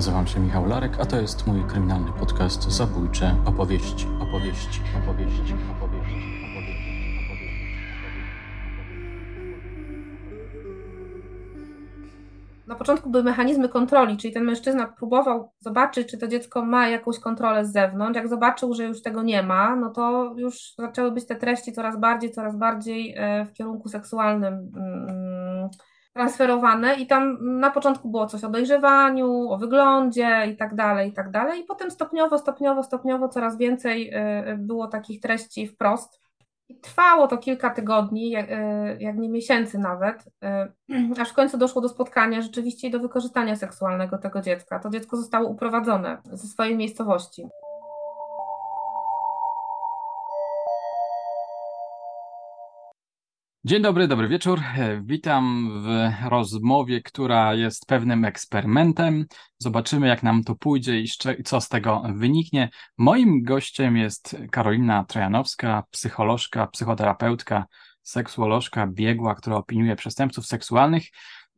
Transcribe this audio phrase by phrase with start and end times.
[0.00, 6.14] Nazywam się Michał Larek, a to jest mój kryminalny podcast Zabójcze opowieści, opowieści, opowieści, opowieści.
[12.66, 17.18] Na początku były mechanizmy kontroli, czyli ten mężczyzna próbował zobaczyć, czy to dziecko ma jakąś
[17.18, 18.16] kontrolę z zewnątrz.
[18.16, 22.00] Jak zobaczył, że już tego nie ma, no to już zaczęły być te treści coraz
[22.00, 25.68] bardziej, coraz bardziej e, w kierunku seksualnym mm,
[26.20, 31.12] transferowane i tam na początku było coś o dojrzewaniu, o wyglądzie i tak dalej, i
[31.12, 31.60] tak dalej.
[31.60, 36.20] I potem stopniowo, stopniowo, stopniowo coraz więcej e, było takich treści wprost.
[36.68, 40.24] I trwało to kilka tygodni, jak, e, jak nie miesięcy nawet,
[41.20, 44.78] aż w końcu doszło do spotkania rzeczywiście i do wykorzystania seksualnego tego dziecka.
[44.78, 47.48] To dziecko zostało uprowadzone ze swojej miejscowości.
[53.64, 54.60] Dzień dobry, dobry wieczór.
[55.02, 59.26] Witam w rozmowie, która jest pewnym eksperymentem.
[59.58, 61.08] Zobaczymy, jak nam to pójdzie i
[61.44, 62.70] co z tego wyniknie.
[62.98, 67.64] Moim gościem jest Karolina Trojanowska, psycholożka, psychoterapeutka,
[68.02, 71.04] seksuolożka, biegła, która opiniuje przestępców seksualnych.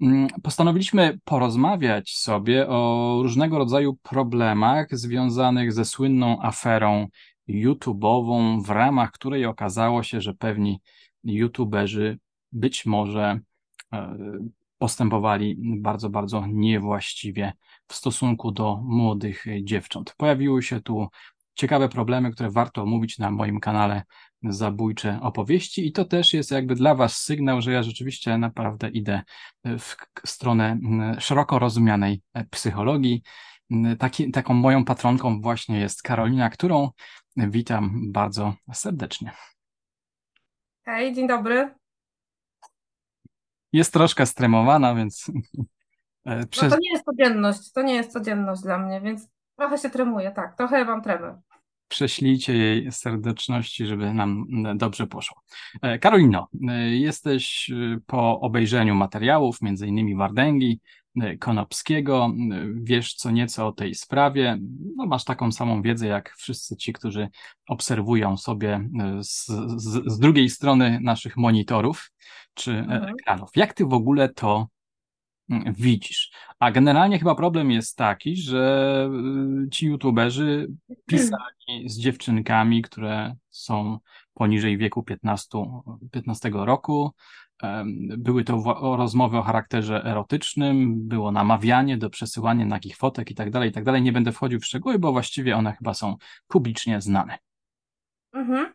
[0.00, 7.06] Mm, postanowiliśmy porozmawiać sobie o różnego rodzaju problemach związanych ze słynną aferą
[7.48, 10.80] YouTube'ową, w ramach której okazało się, że pewni
[11.24, 12.18] youtuberzy
[12.52, 13.40] być może
[13.92, 14.16] e,
[14.78, 17.52] postępowali bardzo, bardzo niewłaściwie
[17.88, 20.14] w stosunku do młodych dziewcząt.
[20.16, 21.08] Pojawiły się tu
[21.54, 24.02] ciekawe problemy, które warto omówić na moim kanale
[24.42, 29.22] Zabójcze Opowieści i to też jest jakby dla Was sygnał, że ja rzeczywiście naprawdę idę
[29.64, 30.78] w stronę
[31.18, 33.22] szeroko rozumianej psychologii.
[33.98, 36.90] Taki, taką moją patronką właśnie jest Karolina, którą
[37.36, 39.32] witam bardzo serdecznie.
[40.84, 41.74] Hej, dzień dobry.
[43.72, 45.26] Jest troszkę stremowana, więc.
[46.24, 46.62] E, przez...
[46.62, 50.30] No to nie jest codzienność, to nie jest codzienność dla mnie, więc trochę się tremuje,
[50.30, 51.40] tak, trochę mam tremę.
[51.88, 55.42] Prześlijcie jej serdeczności, żeby nam dobrze poszło.
[55.82, 57.70] E, Karolino, e, jesteś
[58.06, 60.80] po obejrzeniu materiałów, między innymi Wardęgi,
[61.40, 62.32] Konopskiego,
[62.74, 64.58] wiesz co nieco o tej sprawie,
[64.96, 67.28] no masz taką samą wiedzę jak wszyscy ci, którzy
[67.68, 69.46] obserwują sobie e, z,
[69.76, 72.10] z, z drugiej strony naszych monitorów
[72.54, 73.04] czy mhm.
[73.04, 73.50] ekranów.
[73.56, 74.66] Jak ty w ogóle to
[75.76, 76.32] widzisz?
[76.58, 79.08] A generalnie chyba problem jest taki, że
[79.66, 80.68] y, ci youtuberzy
[81.06, 83.98] pisali z dziewczynkami, które są
[84.34, 85.58] poniżej wieku 15,
[86.10, 87.10] 15 roku,
[88.18, 88.62] były to
[88.96, 93.84] rozmowy o charakterze erotycznym, było namawianie do przesyłania takich fotek i tak dalej, i tak
[93.84, 94.02] dalej.
[94.02, 96.16] Nie będę wchodził w szczegóły, bo właściwie one chyba są
[96.48, 97.38] publicznie znane.
[98.32, 98.72] Mhm.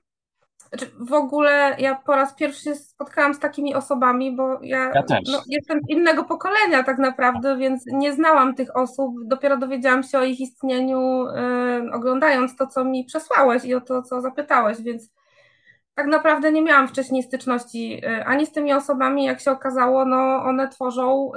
[0.69, 5.03] Znaczy, w ogóle ja po raz pierwszy się spotkałam z takimi osobami, bo ja, ja
[5.31, 9.15] no, jestem innego pokolenia tak naprawdę, więc nie znałam tych osób.
[9.25, 14.01] Dopiero dowiedziałam się o ich istnieniu, yy, oglądając to, co mi przesłałeś i o to,
[14.01, 15.09] co zapytałeś, więc
[15.97, 20.43] tak naprawdę nie miałam wcześniej styczności y, ani z tymi osobami, jak się okazało, no
[20.43, 21.31] one tworzą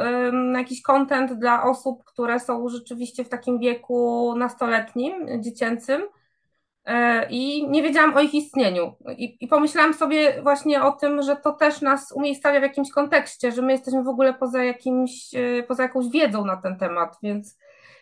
[0.55, 6.93] jakiś content dla osób, które są rzeczywiście w takim wieku nastoletnim, dziecięcym y,
[7.31, 8.95] i nie wiedziałam o ich istnieniu.
[9.17, 13.53] I, I, pomyślałam sobie właśnie o tym, że to też nas umiejscawia w jakimś kontekście,
[13.53, 17.57] że my jesteśmy w ogóle poza jakimś, y, poza jakąś wiedzą na ten temat, więc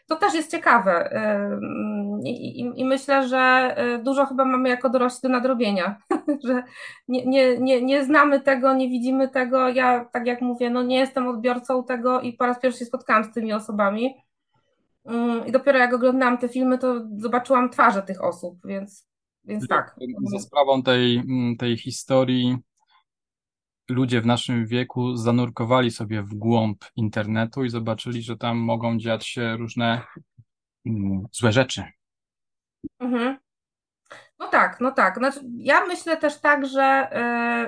[0.09, 1.11] to też jest ciekawe
[2.25, 5.99] I, i, i, myślę, że y, dużo chyba mamy jako dorośli do nadrobienia,
[6.47, 6.63] że
[7.09, 9.69] nie, nie, nie, nie znamy tego, nie widzimy tego.
[9.69, 13.25] Ja, tak jak mówię, no nie jestem odbiorcą tego i po raz pierwszy się spotkałam
[13.25, 14.15] z tymi osobami.
[15.47, 19.09] I dopiero jak oglądałam te filmy, to zobaczyłam twarze tych osób, więc,
[19.45, 19.97] więc tak.
[20.23, 21.23] Za sprawą tej,
[21.59, 22.59] tej historii
[23.89, 29.27] ludzie w naszym wieku zanurkowali sobie w głąb internetu i zobaczyli, że tam mogą dziać
[29.27, 30.03] się różne
[30.87, 31.85] mm, złe rzeczy.
[33.01, 33.37] Mhm.
[34.39, 35.19] No tak, no tak.
[35.19, 37.09] Znaczy, ja myślę też tak, że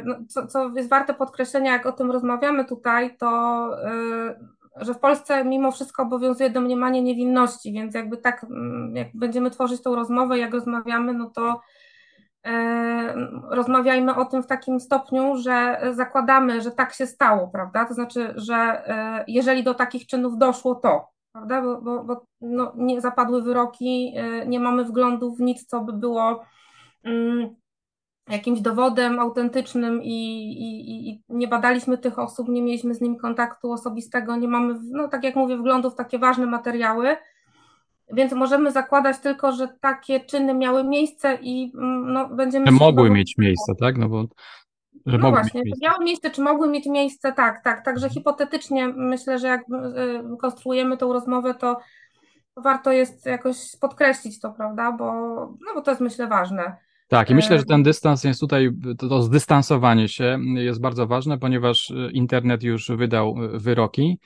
[0.07, 4.99] yy, co, co jest warte podkreślenia, jak o tym rozmawiamy tutaj, to yy, że w
[4.99, 10.39] Polsce mimo wszystko obowiązuje domniemanie niewinności, więc jakby tak, mm, jak będziemy tworzyć tą rozmowę,
[10.39, 11.61] jak rozmawiamy, no to
[13.51, 17.85] rozmawiajmy o tym w takim stopniu, że zakładamy, że tak się stało, prawda?
[17.85, 21.63] To znaczy, że e, jeżeli do takich czynów doszło, to, prawda?
[21.63, 25.93] Bo, bo, bo no, nie zapadły wyroki, e, nie mamy wglądu w nic, co by
[25.93, 26.45] było
[27.05, 27.55] mm,
[28.29, 33.73] jakimś dowodem autentycznym i, i, i, nie badaliśmy tych osób, nie mieliśmy z nim kontaktu
[33.73, 37.17] osobistego, nie mamy, no tak jak mówię, wglądu w takie ważne materiały
[38.13, 42.71] więc możemy zakładać tylko, że takie czyny miały miejsce i mm, no, będziemy.
[42.71, 43.99] Mogły mieć miejsce, tak?
[43.99, 44.25] No bo.
[45.07, 45.87] Że no właśnie, miejsce.
[45.87, 47.85] miały miejsce, czy mogły mieć miejsce, tak, tak.
[47.85, 48.13] Także mhm.
[48.15, 51.79] hipotetycznie myślę, że jak y, konstruujemy tą rozmowę, to
[52.57, 55.05] warto jest jakoś podkreślić to, prawda, bo,
[55.37, 56.77] no bo to jest myślę ważne.
[57.09, 61.39] Tak, i myślę, że ten dystans jest tutaj, to, to zdystansowanie się jest bardzo ważne,
[61.39, 64.19] ponieważ internet już wydał wyroki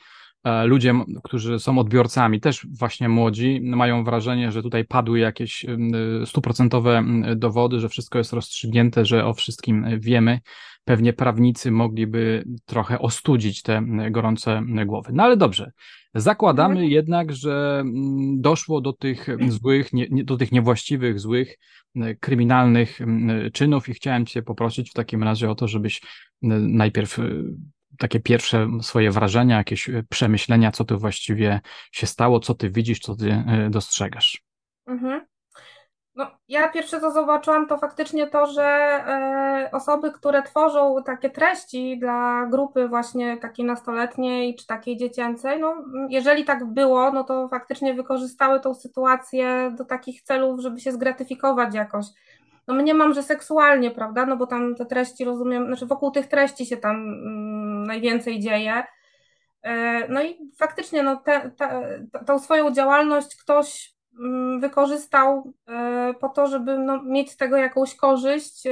[0.65, 0.95] ludzie,
[1.25, 5.67] którzy są odbiorcami, też właśnie młodzi, mają wrażenie, że tutaj padły jakieś
[6.25, 7.05] stuprocentowe
[7.37, 10.41] dowody, że wszystko jest rozstrzygnięte, że o wszystkim wiemy.
[10.85, 15.11] Pewnie prawnicy mogliby trochę ostudzić te gorące głowy.
[15.15, 15.71] No ale dobrze.
[16.15, 16.91] Zakładamy mhm.
[16.91, 17.85] jednak, że
[18.37, 21.57] doszło do tych złych, nie, do tych niewłaściwych, złych,
[22.21, 22.99] kryminalnych
[23.53, 26.03] czynów i chciałem Cię poprosić w takim razie o to, żebyś
[26.43, 27.19] najpierw
[27.99, 31.61] takie pierwsze swoje wrażenia, jakieś e, przemyślenia, co tu właściwie
[31.93, 34.43] się stało, co ty widzisz, co ty e, dostrzegasz.
[34.87, 35.27] Mhm.
[36.17, 41.99] No, ja pierwsze co zobaczyłam, to faktycznie to, że e, osoby, które tworzą takie treści
[41.99, 47.95] dla grupy właśnie takiej nastoletniej czy takiej dziecięcej, no, jeżeli tak było, no to faktycznie
[47.95, 52.07] wykorzystały tą sytuację do takich celów, żeby się zgratyfikować jakoś
[52.69, 56.67] no mniemam, że seksualnie, prawda, no bo tam te treści, rozumiem, znaczy wokół tych treści
[56.67, 58.83] się tam mm, najwięcej dzieje.
[59.63, 66.29] E, no i faktycznie no, te, te, tą swoją działalność ktoś mm, wykorzystał e, po
[66.29, 68.63] to, żeby no, mieć z tego jakąś korzyść,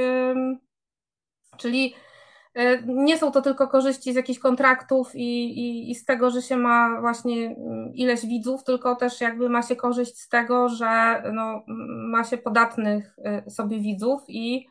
[1.57, 1.95] czyli
[2.53, 6.41] E, nie są to tylko korzyści z jakichś kontraktów i, i, i, z tego, że
[6.41, 11.23] się ma właśnie mm, ileś widzów, tylko też jakby ma się korzyść z tego, że
[11.33, 11.63] no,
[12.09, 13.15] ma się podatnych
[13.47, 14.67] sobie widzów i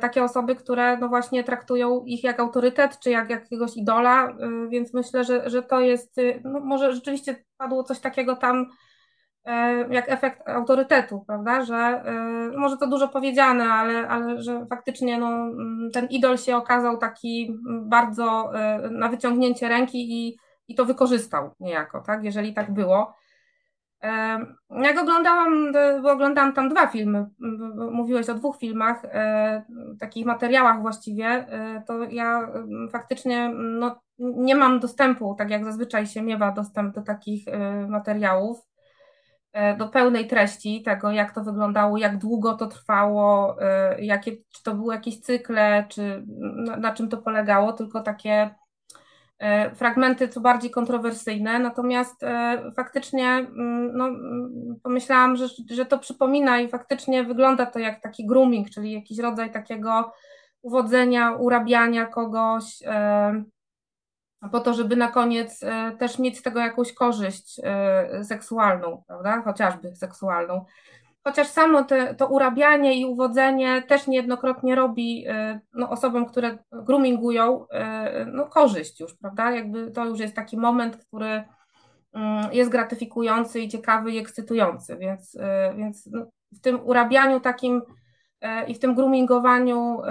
[0.00, 4.36] takie osoby, które no właśnie traktują ich jak autorytet, czy jak jakiegoś idola,
[4.68, 8.66] więc myślę, że, że to jest, no może rzeczywiście padło coś takiego tam,
[9.44, 12.12] E, jak efekt autorytetu, prawda, że e,
[12.56, 17.56] może to dużo powiedziane, ale, ale że faktycznie no, mm, ten idol się okazał taki
[17.82, 20.36] bardzo e, na wyciągnięcie ręki i,
[20.68, 23.14] i to wykorzystał niejako, tak, jeżeli tak było.
[24.70, 25.72] Jak oglądałam,
[26.02, 27.26] bo oglądałam tam dwa filmy,
[27.92, 29.02] mówiłeś o dwóch filmach,
[30.00, 31.46] takich materiałach właściwie,
[31.86, 32.48] to ja
[32.92, 37.44] faktycznie no, nie mam dostępu, tak jak zazwyczaj się miewa dostęp do takich
[37.88, 38.58] materiałów.
[39.54, 44.62] E, do pełnej treści tego, jak to wyglądało, jak długo to trwało, e, jakie, czy
[44.62, 46.24] to były jakieś cykle, czy
[46.56, 48.54] na, na czym to polegało, tylko takie e,
[49.74, 51.58] fragmenty co bardziej kontrowersyjne.
[51.58, 52.24] Natomiast
[52.76, 58.26] faktycznie mm, no, mm, pomyślałam, że, że to przypomina i faktycznie wygląda to jak taki
[58.26, 60.12] grooming, czyli jakiś rodzaj takiego
[60.62, 62.82] uwodzenia, urabiania kogoś
[64.52, 69.42] po to, żeby na koniec e, też mieć z tego jakąś korzyść e, seksualną, prawda?
[69.42, 70.64] Chociażby seksualną.
[71.24, 77.66] Chociaż samo te, to urabianie i uwodzenie też niejednokrotnie robi e, no, osobom, które groomingują,
[78.32, 79.50] no, korzyść już, prawda?
[79.50, 81.44] Jakby to już jest taki moment, który
[82.12, 85.38] mm, jest gratyfikujący i ciekawy i ekscytujący, więc,
[85.76, 87.82] więc no, w tym urabianiu takim
[88.68, 90.02] i w tym groomingowaniu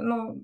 [0.00, 0.34] no,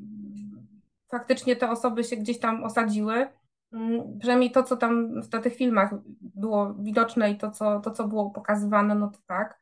[1.11, 3.29] faktycznie te osoby się gdzieś tam osadziły.
[3.73, 8.09] Mm, przynajmniej to, co tam w tych filmach było widoczne i to, co, to, co
[8.09, 9.62] było pokazywane, no to tak.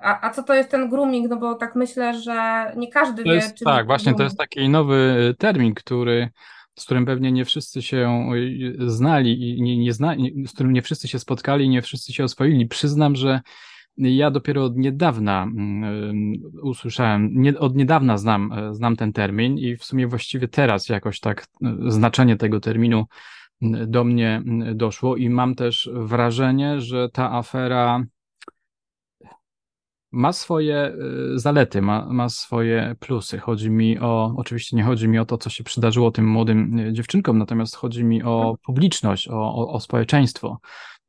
[0.00, 1.30] A, a co to jest ten grooming?
[1.30, 3.34] No bo tak myślę, że nie każdy to wie.
[3.34, 4.18] Jest, tak, właśnie grooming.
[4.18, 6.28] to jest taki nowy termin, który,
[6.78, 8.30] z którym pewnie nie wszyscy się
[8.86, 10.14] znali i nie, nie zna,
[10.46, 12.66] z którym nie wszyscy się spotkali i nie wszyscy się oswoili.
[12.66, 13.40] Przyznam, że
[13.96, 16.32] ja dopiero od niedawna mm,
[16.62, 21.46] usłyszałem, nie, od niedawna znam, znam ten termin i w sumie właściwie teraz jakoś tak
[21.88, 23.04] znaczenie tego terminu
[23.86, 24.42] do mnie
[24.74, 28.04] doszło i mam też wrażenie, że ta afera
[30.12, 30.94] ma swoje e,
[31.34, 33.38] zalety, ma, ma swoje plusy.
[33.38, 37.38] Chodzi mi o, oczywiście nie chodzi mi o to, co się przydarzyło tym młodym dziewczynkom,
[37.38, 40.60] natomiast chodzi mi o publiczność, o, o, o społeczeństwo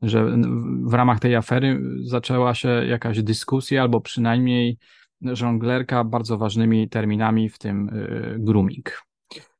[0.01, 0.37] że
[0.83, 4.77] w ramach tej afery zaczęła się jakaś dyskusja, albo przynajmniej
[5.21, 9.01] żonglerka bardzo ważnymi terminami, w tym y, grooming.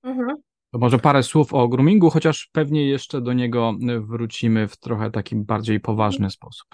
[0.04, 0.38] Mhm.
[0.72, 5.36] To może parę słów o groomingu, chociaż pewnie jeszcze do niego wrócimy w trochę taki
[5.36, 6.68] bardziej poważny sposób.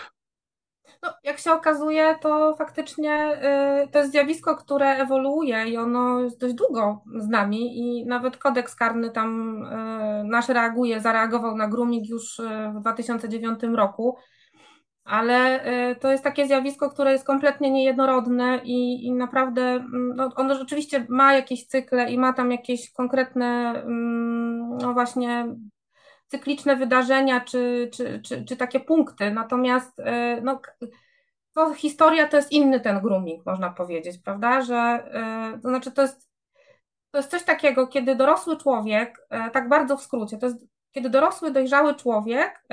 [1.04, 3.40] No, jak się okazuje, to faktycznie
[3.84, 8.38] y, to jest zjawisko, które ewoluuje i ono jest dość długo z nami i nawet
[8.38, 14.18] kodeks karny tam y, nasz reaguje, zareagował na grooming już y, w 2009 roku,
[15.04, 15.66] ale
[16.00, 21.06] to jest takie zjawisko, które jest kompletnie niejednorodne i, i naprawdę mm, no, ono rzeczywiście
[21.10, 25.48] ma jakieś cykle i ma tam jakieś konkretne mm, no właśnie
[26.28, 29.32] cykliczne wydarzenia czy, czy, czy, czy takie punkty.
[29.32, 30.62] Natomiast e, no,
[31.54, 34.62] to historia to jest inny ten grooming, można powiedzieć, prawda?
[34.62, 36.30] Że e, to znaczy to jest,
[37.12, 41.10] to jest coś takiego, kiedy dorosły człowiek, e, tak bardzo w skrócie, to jest kiedy
[41.10, 42.64] dorosły, dojrzały człowiek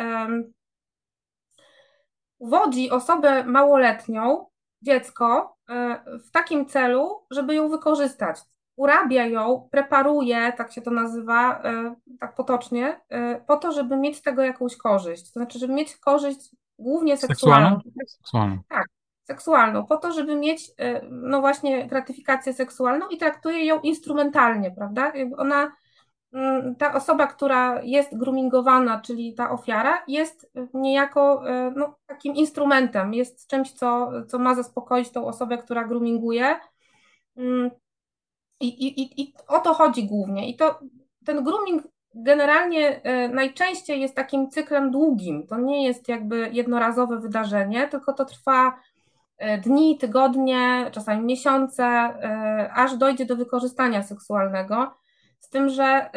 [2.38, 4.46] uwodzi osobę małoletnią,
[4.82, 5.56] dziecko,
[6.24, 8.38] w takim celu, żeby ją wykorzystać.
[8.76, 11.62] Urabia ją, preparuje, tak się to nazywa,
[12.20, 13.00] tak potocznie,
[13.46, 15.24] po to, żeby mieć z tego jakąś korzyść.
[15.24, 17.78] To znaczy, żeby mieć korzyść głównie seksualną.
[18.08, 18.58] Seksualną?
[18.68, 18.86] Tak,
[19.24, 25.12] seksualną, po to, żeby mieć, e, no właśnie, gratyfikację seksualną i traktuje ją instrumentalnie, prawda?
[25.36, 25.72] Ona,
[26.32, 33.14] mm, ta osoba, która jest groomingowana, czyli ta ofiara, jest niejako e, no, takim instrumentem,
[33.14, 36.60] jest czymś, co, co ma zaspokoić tą osobę, która groominguje.
[38.68, 40.50] I, i, I o to chodzi głównie.
[40.50, 40.80] I to
[41.24, 41.82] ten grooming
[42.14, 45.46] generalnie e, najczęściej jest takim cyklem długim.
[45.46, 48.78] To nie jest jakby jednorazowe wydarzenie, tylko to trwa
[49.38, 54.94] e, dni, tygodnie, czasami miesiące, e, aż dojdzie do wykorzystania seksualnego.
[55.40, 56.10] Z tym, że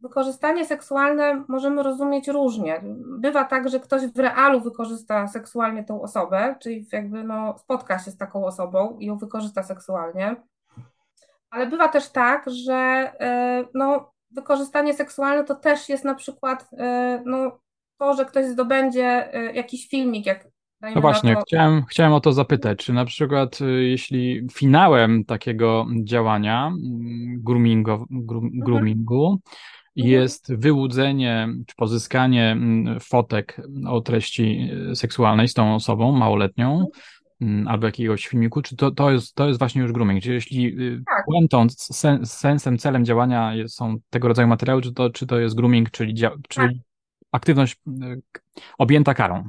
[0.00, 2.80] wykorzystanie seksualne możemy rozumieć różnie.
[3.18, 8.10] Bywa tak, że ktoś w realu wykorzysta seksualnie tą osobę, czyli jakby no, spotka się
[8.10, 10.36] z taką osobą i ją wykorzysta seksualnie.
[11.52, 13.12] Ale bywa też tak, że
[13.74, 17.58] no, wykorzystanie seksualne to też jest na przykład e, no,
[17.98, 20.48] to, że ktoś zdobędzie e, jakiś filmik, jak
[20.94, 21.42] no właśnie, to...
[21.42, 27.90] chciałem, chciałem o to zapytać, czy na przykład e, jeśli finałem takiego działania mm, groomingu,
[27.90, 28.50] mhm.
[28.52, 29.40] groomingu mhm.
[30.12, 36.86] jest wyłudzenie czy pozyskanie mm, fotek o treści seksualnej z tą osobą małoletnią, mhm.
[37.66, 40.22] Albo jakiegoś filmiku, czy to, to, jest, to jest właśnie już grooming?
[40.22, 41.24] Czy jeśli y, tak.
[41.24, 45.90] puentą, sen, sensem, celem działania są tego rodzaju materiały, czy to, czy to jest grooming,
[45.90, 46.86] czyli, dzia, czyli tak.
[47.32, 48.22] aktywność y,
[48.78, 49.48] objęta karą?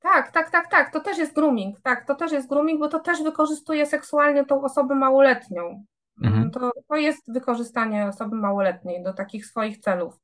[0.00, 0.92] Tak, tak, tak, tak.
[0.92, 1.80] To też jest grooming.
[1.80, 5.84] Tak, to też jest grooming, bo to też wykorzystuje seksualnie tą osobę małoletnią.
[6.22, 6.50] Mhm.
[6.50, 10.18] To, to jest wykorzystanie osoby małoletniej do takich swoich celów.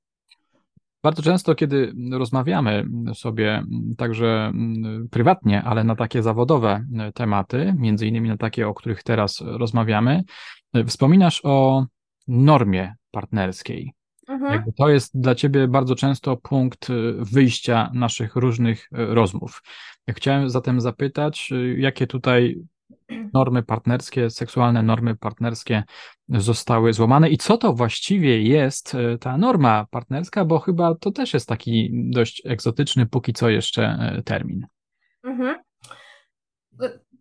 [1.04, 3.64] Bardzo często, kiedy rozmawiamy sobie
[3.96, 4.52] także
[5.11, 10.23] prywatnie, ale na takie zawodowe tematy, między innymi na takie, o których teraz rozmawiamy,
[10.87, 11.87] wspominasz o
[12.28, 13.92] normie partnerskiej.
[14.28, 14.52] Mhm.
[14.52, 19.62] Jakby to jest dla ciebie bardzo często punkt wyjścia naszych różnych rozmów.
[20.11, 22.56] Chciałem zatem zapytać, jakie tutaj
[23.34, 25.82] normy partnerskie, seksualne normy partnerskie
[26.28, 27.30] zostały złamane.
[27.30, 31.90] I co to właściwie jest e, ta norma partnerska, bo chyba to też jest taki
[31.92, 34.66] dość egzotyczny, póki co jeszcze e, termin.
[35.25, 35.54] Mhm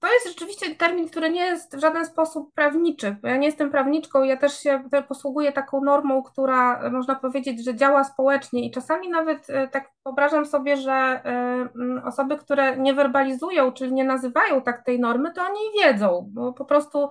[0.03, 3.15] to jest rzeczywiście termin, który nie jest w żaden sposób prawniczy.
[3.23, 8.03] Ja nie jestem prawniczką, ja też się posługuję taką normą, która można powiedzieć, że działa
[8.03, 11.69] społecznie i czasami nawet e, tak wyobrażam sobie, że e,
[12.05, 16.65] osoby, które nie werbalizują, czyli nie nazywają tak tej normy, to oni wiedzą, bo po
[16.65, 17.09] prostu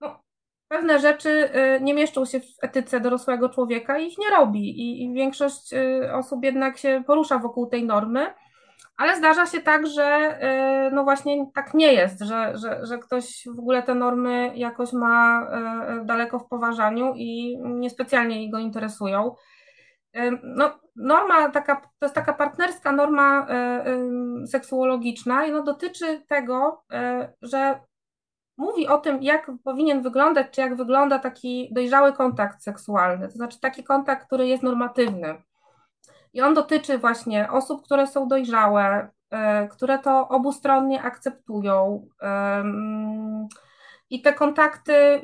[0.00, 0.22] no,
[0.68, 5.04] pewne rzeczy e, nie mieszczą się w etyce dorosłego człowieka i ich nie robi i,
[5.04, 5.74] i większość
[6.12, 8.26] osób jednak się porusza wokół tej normy.
[8.96, 10.38] Ale zdarza się tak, że
[10.88, 14.92] y, no właśnie tak nie jest, że, że, że ktoś w ogóle te normy jakoś
[14.92, 15.42] ma
[16.02, 19.34] y, daleko w poważaniu i niespecjalnie go interesują.
[20.16, 23.46] Y, no, norma taka, to jest taka partnerska norma
[24.46, 26.84] seksuologiczna i no dotyczy tego,
[27.42, 27.80] że
[28.56, 33.60] mówi o tym, jak powinien wyglądać, czy jak wygląda taki dojrzały kontakt seksualny, to znaczy
[33.60, 35.42] taki kontakt, który jest normatywny.
[36.36, 42.08] I on dotyczy właśnie osób, które są dojrzałe, e, które to obustronnie akceptują.
[44.10, 45.20] I te kontakty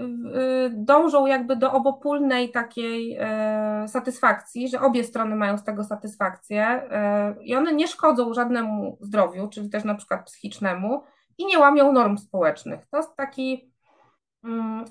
[0.71, 7.35] dążą jakby do obopólnej takiej e, satysfakcji, że obie strony mają z tego satysfakcję e,
[7.43, 11.03] i one nie szkodzą żadnemu zdrowiu, czyli też na przykład psychicznemu
[11.39, 12.87] i nie łamią norm społecznych.
[12.91, 13.72] To jest taki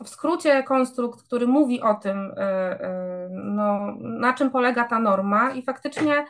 [0.03, 5.51] w skrócie konstrukt, który mówi o tym, e, e, no, na czym polega ta norma.
[5.51, 6.25] I faktycznie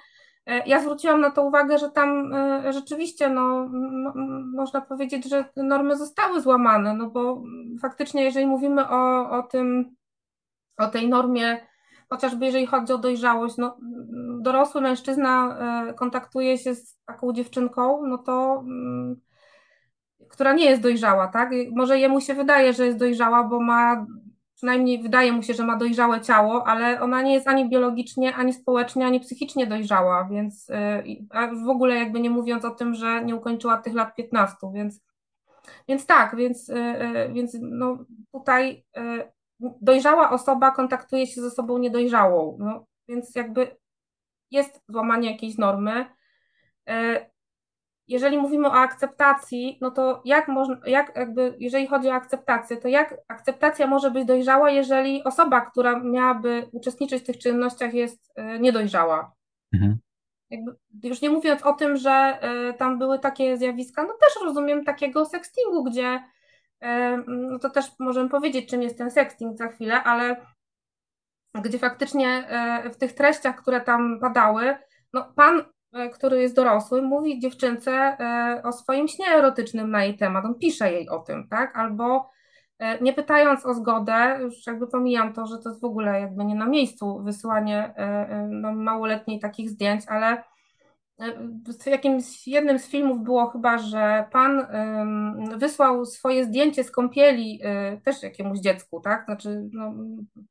[0.45, 2.33] e, ja zwróciłam na to uwagę, że tam
[2.69, 3.69] rzeczywiście no,
[4.53, 7.43] można powiedzieć, że normy zostały złamane, no bo
[7.81, 9.95] faktycznie jeżeli mówimy o, o tym,
[10.77, 11.67] o tej normie,
[12.09, 13.77] chociażby jeżeli chodzi o dojrzałość, no,
[14.41, 15.57] dorosły mężczyzna
[15.95, 19.21] kontaktuje się z taką dziewczynką, no to mm,
[20.31, 21.49] która nie jest dojrzała, tak?
[21.71, 24.05] Może jemu się wydaje, że jest dojrzała, bo ma,
[24.55, 28.53] przynajmniej wydaje mu się, że ma dojrzałe ciało, ale ona nie jest ani biologicznie, ani
[28.53, 33.35] społecznie, ani psychicznie dojrzała, więc y, w ogóle jakby nie mówiąc o tym, że nie
[33.35, 35.01] ukończyła tych lat 15, więc,
[35.87, 37.97] więc tak, więc, y, y, więc no
[38.31, 38.85] tutaj
[39.81, 43.75] dojrzała osoba kontaktuje się ze sobą niedojrzałą, no, więc jakby
[44.51, 46.05] jest złamanie jakiejś normy
[48.11, 52.87] jeżeli mówimy o akceptacji, no to jak można, jak jakby, jeżeli chodzi o akceptację, to
[52.87, 58.59] jak akceptacja może być dojrzała, jeżeli osoba, która miałaby uczestniczyć w tych czynnościach jest e,
[58.59, 59.31] niedojrzała?
[59.73, 59.99] Mhm.
[60.49, 62.39] jakby, już nie mówiąc o tym, że
[62.77, 66.23] tam były takie zjawiska, no też rozumiem takiego sextingu, gdzie
[67.27, 70.45] no to też możemy powiedzieć, czym jest ten sexting za chwilę, ale
[71.53, 72.47] gdzie faktycznie
[72.93, 74.77] w tych treściach, które tam padały,
[75.13, 75.70] no pan E,
[76.13, 80.91] który jest dorosły, mówi dziewczynce e, o swoim śnie erotycznym na jej temat, on pisze
[80.91, 81.77] jej o tym, tak?
[81.77, 82.29] Albo
[82.79, 86.45] e, nie pytając o zgodę, już jakby pomijam to, że to jest w ogóle jakby
[86.45, 87.93] nie na miejscu wysyłanie
[88.49, 90.43] no, małoletniej takich zdjęć, ale
[91.81, 94.67] w jakimś jednym z filmów było chyba, że pan
[95.57, 97.61] wysłał swoje zdjęcie z kąpieli
[98.03, 99.25] też jakiemuś dziecku, tak?
[99.25, 99.93] Znaczy no,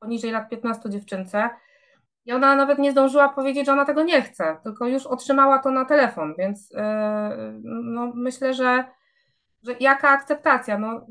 [0.01, 1.51] poniżej lat 15 dziewczynce
[2.27, 5.71] i ona nawet nie zdążyła powiedzieć, że ona tego nie chce, tylko już otrzymała to
[5.71, 6.81] na telefon, więc yy,
[7.65, 8.85] no, myślę, że,
[9.63, 10.79] że jaka akceptacja?
[10.79, 11.07] No,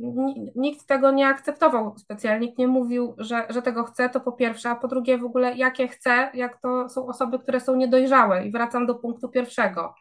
[0.55, 4.69] nikt tego nie akceptował specjalnie, nikt nie mówił, że, że tego chce, to po pierwsze,
[4.69, 8.51] a po drugie w ogóle jakie chce, jak to są osoby, które są niedojrzałe i
[8.51, 9.93] wracam do punktu pierwszego.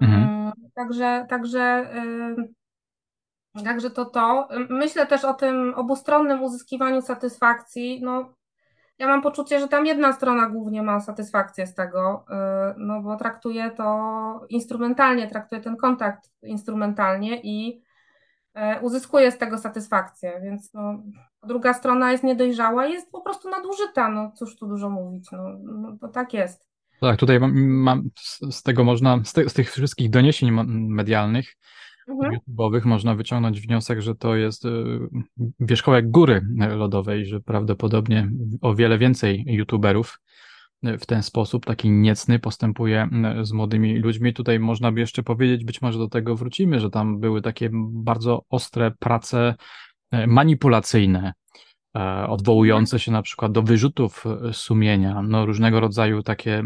[0.00, 0.46] Mhm.
[0.46, 1.90] Yy, także, także
[2.36, 2.48] yy,
[3.64, 4.48] Także to to.
[4.68, 8.00] Myślę też o tym obustronnym uzyskiwaniu satysfakcji.
[8.02, 8.34] No,
[8.98, 13.16] ja mam poczucie, że tam jedna strona głównie ma satysfakcję z tego, y, no bo
[13.16, 17.82] traktuje to instrumentalnie, traktuje ten kontakt instrumentalnie i
[18.56, 21.02] y, uzyskuje z tego satysfakcję, więc no,
[21.42, 25.42] druga strona jest niedojrzała i jest po prostu nadużyta, no cóż tu dużo mówić, no,
[25.62, 26.66] no to tak jest.
[27.00, 28.10] Tak, tutaj mam, mam
[28.50, 30.50] z tego można, z, te, z tych wszystkich doniesień
[30.88, 31.56] medialnych,
[32.08, 32.34] mhm.
[32.34, 34.68] YouTube'owych można wyciągnąć wniosek, że to jest y,
[35.60, 36.46] wierzchołek góry
[36.76, 40.20] lodowej, że prawdopodobnie o wiele więcej YouTuberów
[40.86, 43.08] y, w ten sposób, taki niecny, postępuje
[43.40, 44.34] y, z młodymi ludźmi.
[44.34, 48.44] Tutaj można by jeszcze powiedzieć, być może do tego wrócimy, że tam były takie bardzo
[48.50, 49.54] ostre prace
[50.26, 51.32] manipulacyjne,
[52.28, 56.62] odwołujące się na przykład do wyrzutów sumienia, no różnego rodzaju takie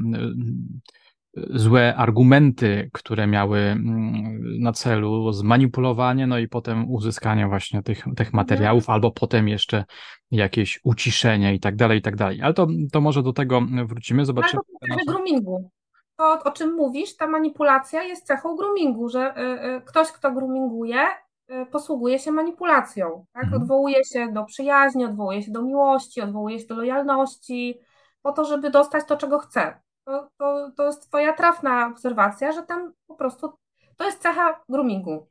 [1.36, 8.32] złe argumenty, które miały mm, na celu zmanipulowanie, no i potem uzyskanie właśnie tych, tych
[8.32, 8.94] materiałów, mhm.
[8.94, 9.84] albo potem jeszcze
[10.30, 12.42] jakieś uciszenie i tak dalej, i tak dalej.
[12.42, 14.62] Ale to, to może do tego wrócimy, zobaczymy.
[14.90, 15.70] Ale to groomingu.
[16.16, 21.06] To, o czym mówisz, ta manipulacja jest cechą groomingu, że y, y, ktoś, kto groominguje,
[21.50, 23.44] y, posługuje się manipulacją, tak?
[23.44, 23.62] Mhm.
[23.62, 27.80] Odwołuje się do przyjaźni, odwołuje się do miłości, odwołuje się do lojalności,
[28.22, 32.62] po to, żeby dostać to, czego chce to, to, to jest Twoja trafna obserwacja, że
[32.62, 33.52] tam po prostu
[33.96, 35.28] to jest cecha groomingu.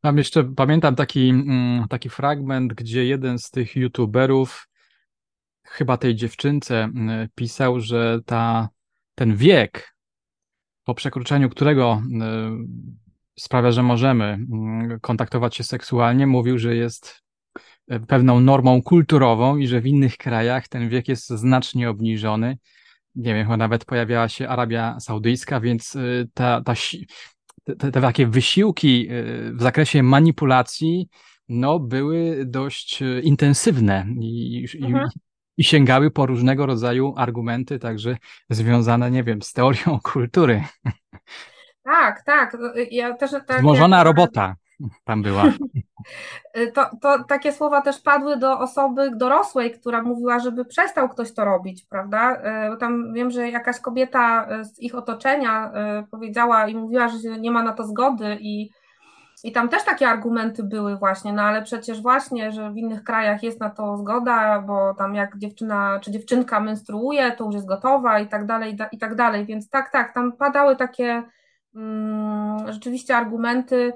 [0.00, 4.68] Tam jeszcze pamiętam taki, mm, taki fragment, gdzie jeden z tych youtuberów,
[5.64, 8.68] chyba tej dziewczynce, mm, pisał, że ta,
[9.14, 9.94] ten wiek,
[10.84, 12.68] po przekroczeniu którego mm,
[13.38, 14.38] sprawia, że możemy
[15.00, 17.22] kontaktować się seksualnie, mówił, że jest
[17.88, 22.58] e, pewną normą kulturową i że w innych krajach ten wiek jest znacznie obniżony
[23.14, 26.74] nie wiem, chyba nawet pojawiała się Arabia Saudyjska, więc y, ta, ta,
[27.64, 31.08] te, te takie wysiłki y, w zakresie manipulacji
[31.48, 35.08] no, były dość y, intensywne i, mhm.
[35.56, 38.16] i, i sięgały po różnego rodzaju argumenty, także
[38.50, 40.64] związane, nie wiem, z teorią kultury.
[41.84, 42.56] Tak, tak.
[42.90, 44.06] Ja też, tak Złożona jak...
[44.06, 44.56] robota
[45.04, 45.44] tam była.
[46.74, 51.44] To, to takie słowa też padły do osoby dorosłej, która mówiła, żeby przestał ktoś to
[51.44, 52.36] robić, prawda?
[52.36, 55.72] E, tam wiem, że jakaś kobieta e, z ich otoczenia
[56.10, 58.70] powiedziała i mówiła, że nie ma na to zgody i
[59.44, 63.42] i tam też takie argumenty były właśnie, no ale przecież właśnie, że w innych krajach
[63.42, 68.20] jest na to zgoda, bo tam jak dziewczyna czy dziewczynka menstruuje, to już jest gotowa
[68.20, 69.46] i tak dalej, i tak dalej.
[69.46, 71.22] Więc tak, tak, tam padały takie
[71.74, 73.92] mm, rzeczywiście argumenty,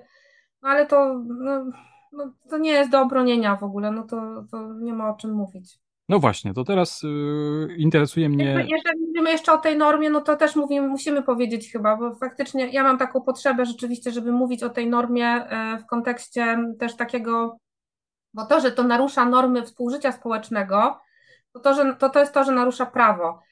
[0.66, 1.64] no ale to, no,
[2.12, 5.33] no, to nie jest do obronienia w ogóle, no to, to nie ma o czym
[5.33, 5.79] mówić.
[6.09, 8.66] No właśnie, to teraz y, interesuje mnie.
[8.68, 12.68] Jeżeli mówimy jeszcze o tej normie, no to też mówimy, musimy powiedzieć chyba, bo faktycznie
[12.68, 17.59] ja mam taką potrzebę rzeczywiście, żeby mówić o tej normie e, w kontekście też takiego,
[18.35, 21.00] bo to, że to narusza normy współżycia społecznego,
[21.52, 23.42] to, to, że, to, to jest to, że narusza prawo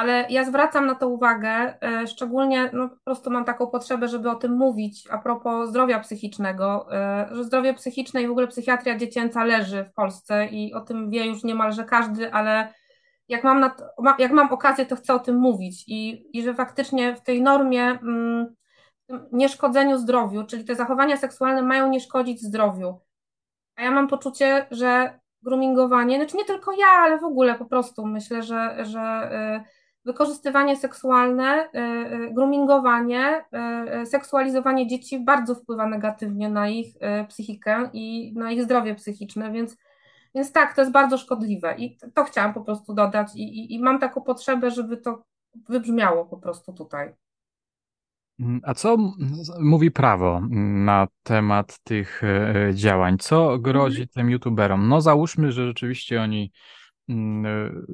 [0.00, 4.30] ale ja zwracam na to uwagę, e, szczególnie no, po prostu mam taką potrzebę, żeby
[4.30, 8.96] o tym mówić a propos zdrowia psychicznego, e, że zdrowie psychiczne i w ogóle psychiatria
[8.98, 12.74] dziecięca leży w Polsce i o tym wie już niemalże każdy, ale
[13.28, 13.70] jak mam,
[14.18, 17.82] jak mam okazję, to chcę o tym mówić i, i że faktycznie w tej normie
[17.82, 18.54] mm,
[19.32, 23.00] nieszkodzeniu zdrowiu, czyli te zachowania seksualne mają nie szkodzić zdrowiu.
[23.76, 28.06] A ja mam poczucie, że groomingowanie, znaczy nie tylko ja, ale w ogóle po prostu
[28.06, 29.30] myślę, że, że
[29.66, 33.44] y, wykorzystywanie seksualne, y, y, groomingowanie,
[34.02, 36.94] y, seksualizowanie dzieci bardzo wpływa negatywnie na ich
[37.28, 39.76] psychikę i na ich zdrowie psychiczne, więc,
[40.34, 43.82] więc tak, to jest bardzo szkodliwe i to chciałam po prostu dodać i, i, i
[43.82, 45.24] mam taką potrzebę, żeby to
[45.68, 47.14] wybrzmiało po prostu tutaj.
[48.40, 48.96] Mm, a co
[49.60, 50.40] mówi prawo
[50.84, 53.18] na temat tych e, działań?
[53.18, 54.08] Co grozi mhm.
[54.08, 54.88] tym youtuberom?
[54.88, 56.52] No załóżmy, że rzeczywiście oni mm, e,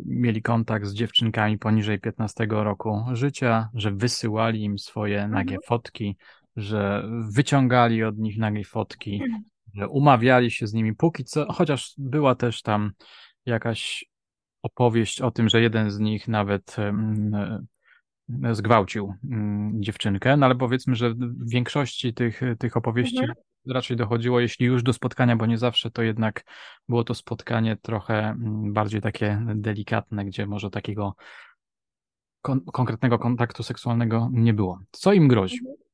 [0.06, 5.60] mieli kontakt z dziewczynkami poniżej 15 roku życia, że wysyłali im swoje nagie mhm.
[5.66, 6.16] fotki,
[6.56, 9.22] że wyciągali od nich nagie fotki,
[9.74, 12.92] że umawiali się z nimi póki co, chociaż była też tam
[13.46, 14.04] jakaś
[14.62, 16.76] opowieść o tym, że jeden z nich nawet
[18.52, 23.34] zgwałcił mm, dziewczynkę, no ale powiedzmy, że w większości tych, tych opowieści mhm.
[23.66, 26.44] Raczej dochodziło, jeśli już do spotkania, bo nie zawsze to jednak
[26.88, 31.14] było to spotkanie trochę mm, bardziej takie delikatne, gdzie może takiego
[32.42, 34.78] kon konkretnego kontaktu seksualnego nie było.
[34.90, 35.58] Co im grozi?
[35.58, 35.86] Mhm.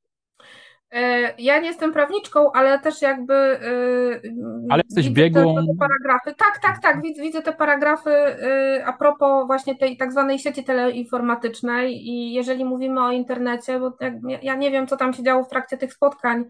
[0.93, 3.35] E, ja nie jestem prawniczką, ale też jakby.
[3.35, 3.61] E,
[4.71, 5.55] ale jesteś biegłą.
[5.55, 6.35] Te, te, paragrafy.
[6.39, 7.03] Tak, tak, tak.
[7.03, 12.09] Widzę, widzę te paragrafy e, a propos właśnie tej tak zwanej sieci teleinformatycznej.
[12.09, 13.93] I jeżeli mówimy o internecie, bo
[14.43, 16.45] ja nie wiem, co tam się działo w trakcie tych spotkań.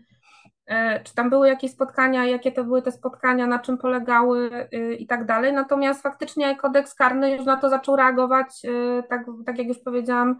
[1.04, 5.26] Czy tam były jakieś spotkania, jakie to były te spotkania, na czym polegały i tak
[5.26, 5.52] dalej.
[5.52, 8.62] Natomiast faktycznie kodeks karny już na to zaczął reagować,
[9.08, 10.38] tak, tak jak już powiedziałam,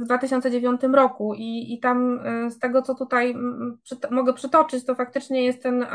[0.00, 1.34] w 2009 roku.
[1.34, 3.34] I, i tam e, z tego, co tutaj
[4.10, 5.86] mogę przytoczyć, to faktycznie jest ten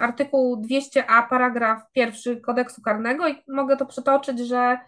[0.00, 3.28] artykuł 200a, paragraf pierwszy kodeksu karnego.
[3.28, 4.78] I mogę to przytoczyć, że,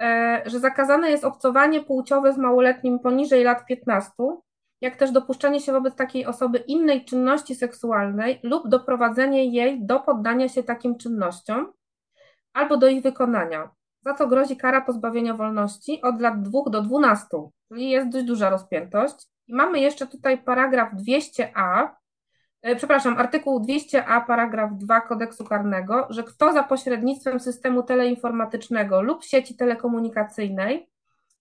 [0.00, 4.12] e, że zakazane jest obcowanie płciowe z małoletnim poniżej lat 15,
[4.80, 10.48] jak też dopuszczenie się wobec takiej osoby innej czynności seksualnej lub doprowadzenie jej do poddania
[10.48, 11.72] się takim czynnościom
[12.52, 13.70] albo do ich wykonania
[14.04, 17.26] za co grozi kara pozbawienia wolności od lat 2 do 12,
[17.68, 19.14] czyli jest dość duża rozpiętość.
[19.46, 21.88] I mamy jeszcze tutaj paragraf 200a,
[22.62, 29.24] e, przepraszam, artykuł 200a, paragraf 2 kodeksu karnego, że kto za pośrednictwem systemu teleinformatycznego lub
[29.24, 30.89] sieci telekomunikacyjnej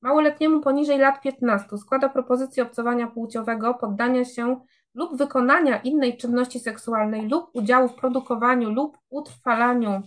[0.02, 4.62] małoletniemu poniżej lat 15 składa propozycję obcowania płciowego, poddania się
[4.94, 10.02] lub wykonania innej czynności seksualnej lub udziału w produkowaniu lub utrwalaniu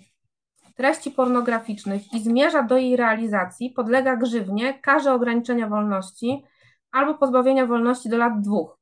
[0.74, 6.44] treści pornograficznych i zmierza do jej realizacji, podlega grzywnie, karze ograniczenia wolności
[6.90, 8.78] albo pozbawienia wolności do lat dwóch.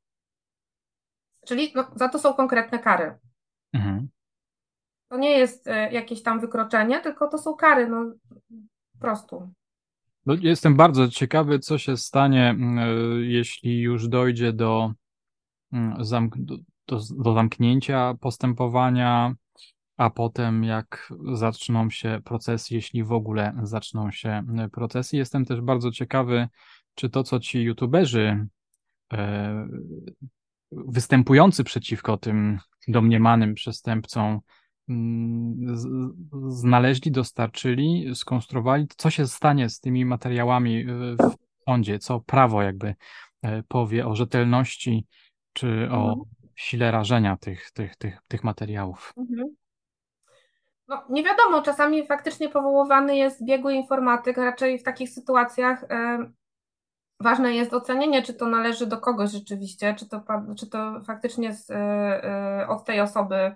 [1.45, 3.17] Czyli no, za to są konkretne kary.
[3.73, 4.09] Mhm.
[5.09, 8.05] To nie jest e, jakieś tam wykroczenie, tylko to są kary, no
[8.93, 9.49] po prostu.
[10.25, 12.85] No, jestem bardzo ciekawy, co się stanie, mm, e,
[13.25, 14.93] jeśli już dojdzie do,
[15.73, 15.97] mm,
[16.35, 16.57] do,
[16.87, 19.35] do, do zamknięcia postępowania,
[19.97, 25.17] a potem jak zaczną się procesy, jeśli w ogóle zaczną się e, procesy.
[25.17, 26.47] Jestem też bardzo ciekawy,
[26.95, 28.47] czy to, co ci youtuberzy
[29.13, 29.67] e,
[30.71, 34.39] występujący przeciwko tym domniemanym przestępcom
[36.47, 41.35] znaleźli, dostarczyli, skonstruowali, co się stanie z tymi materiałami e, w
[41.69, 42.95] sądzie, co prawo jakby
[43.67, 45.05] powie o rzetelności
[45.53, 46.21] czy o mhm.
[46.55, 49.13] sile rażenia tych, tych, tych, tych materiałów.
[49.17, 49.55] Mhm.
[50.87, 55.85] No, nie wiadomo, czasami faktycznie powoływany jest biegły informatyk, raczej w takich sytuacjach
[57.21, 60.23] ważne jest ocenienie, czy to należy do kogoś rzeczywiście, czy to,
[60.57, 63.55] czy to faktycznie z, e, e, od tej osoby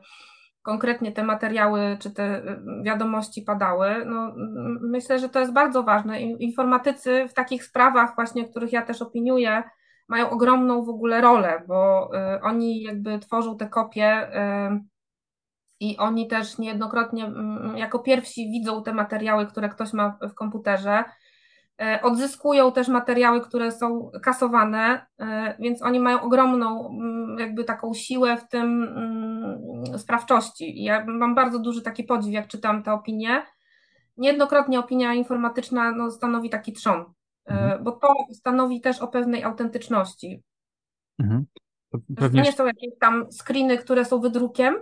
[0.66, 4.06] konkretnie te materiały czy te e, wiadomości padały.
[4.06, 4.34] No,
[4.82, 6.22] myślę, że to jest bardzo ważne.
[6.22, 9.64] Informatycy w takich sprawach właśnie, których ja też opiniuję,
[10.08, 14.28] mają ogromną w ogóle rolę, bo oni jakby tworzą te kopie
[15.80, 17.32] i oni też niejednokrotnie
[17.76, 21.04] jako pierwsi widzą te materiały, które ktoś ma w komputerze.
[21.82, 27.94] E, odzyskują też materiały, które są kasowane, e, więc oni mają ogromną mm, jakby taką
[27.94, 30.84] siłę w tym mm, sprawczości.
[30.84, 33.46] Ja mam bardzo duży taki podziw, jak czytam te opinie.
[34.18, 37.00] Niejednokrotnie opinia informatyczna no, stanowi taki trzon,
[37.46, 37.84] e, mhm.
[37.84, 40.44] bo to stanowi też o pewnej autentyczności.
[41.20, 41.46] Mhm.
[41.92, 42.42] To, pewnie...
[42.42, 44.76] nie są jakieś tam screeny, które są wydrukiem,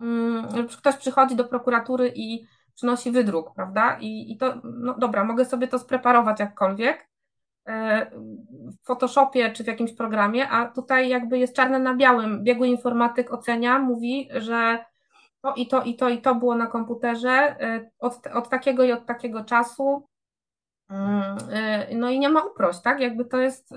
[0.00, 3.98] Mm, ktoś przychodzi do prokuratury i przynosi wydruk, prawda?
[4.00, 7.08] I, i to, no dobra, mogę sobie to spreparować jakkolwiek
[7.66, 8.10] e,
[8.82, 12.44] w Photoshopie czy w jakimś programie, a tutaj jakby jest czarne na białym.
[12.44, 14.84] Biegły informatyk ocenia, mówi, że
[15.40, 18.92] to i to i to i to było na komputerze e, od, od takiego i
[18.92, 20.08] od takiego czasu.
[20.90, 23.00] Mm, e, no i nie ma uprość, tak?
[23.00, 23.74] Jakby to jest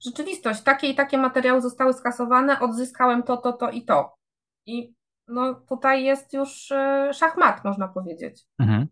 [0.00, 0.62] rzeczywistość.
[0.62, 4.16] Takie i takie materiały zostały skasowane, odzyskałem to, to, to i to.
[4.66, 4.94] I
[5.28, 8.42] no tutaj jest już e, szachmat, można powiedzieć.
[8.58, 8.86] Mhm.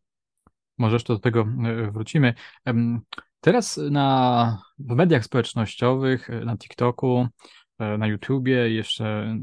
[0.78, 2.34] Może jeszcze do tego e, wrócimy.
[3.40, 7.26] Teraz na, w mediach społecznościowych, e, na TikToku,
[7.98, 9.36] na YouTubie, jeszcze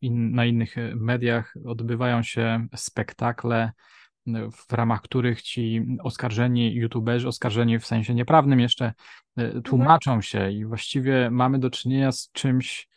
[0.00, 3.72] in, na innych mediach odbywają się spektakle
[4.68, 8.92] w ramach których ci oskarżeni youtuberzy, oskarżeni w sensie nieprawnym jeszcze,
[9.36, 9.62] mhm.
[9.62, 12.88] tłumaczą się i właściwie mamy do czynienia z czymś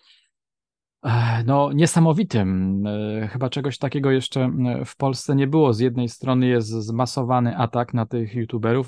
[1.45, 2.83] no, niesamowitym.
[2.87, 4.51] E, chyba czegoś takiego jeszcze
[4.85, 5.73] w Polsce nie było.
[5.73, 8.87] Z jednej strony jest zmasowany atak na tych youtuberów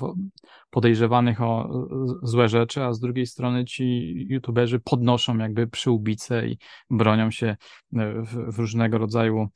[0.70, 1.86] podejrzewanych o
[2.22, 6.58] złe rzeczy, a z drugiej strony ci youtuberzy podnoszą jakby przyłbice i
[6.90, 7.56] bronią się e,
[8.22, 9.48] w, w różnego rodzaju,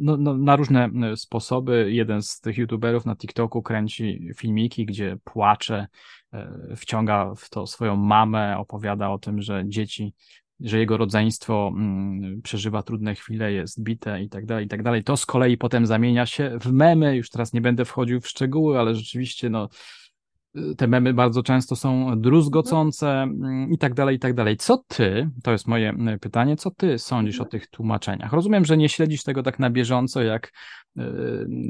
[0.00, 1.92] no, no, na różne sposoby.
[1.92, 5.86] Jeden z tych youtuberów na TikToku kręci filmiki, gdzie płacze,
[6.32, 10.14] e, wciąga w to swoją mamę, opowiada o tym, że dzieci
[10.60, 15.04] że jego rodzeństwo mm, przeżywa trudne chwile, jest bite i tak dalej, i tak dalej.
[15.04, 17.16] To z kolei potem zamienia się w memy.
[17.16, 19.68] Już teraz nie będę wchodził w szczegóły, ale rzeczywiście no,
[20.76, 24.56] te memy bardzo często są druzgocące mm, i tak dalej, i tak dalej.
[24.56, 28.32] Co ty, to jest moje mm, pytanie, co ty sądzisz o tych tłumaczeniach?
[28.32, 30.52] Rozumiem, że nie śledzisz tego tak na bieżąco jak,
[30.98, 31.02] y,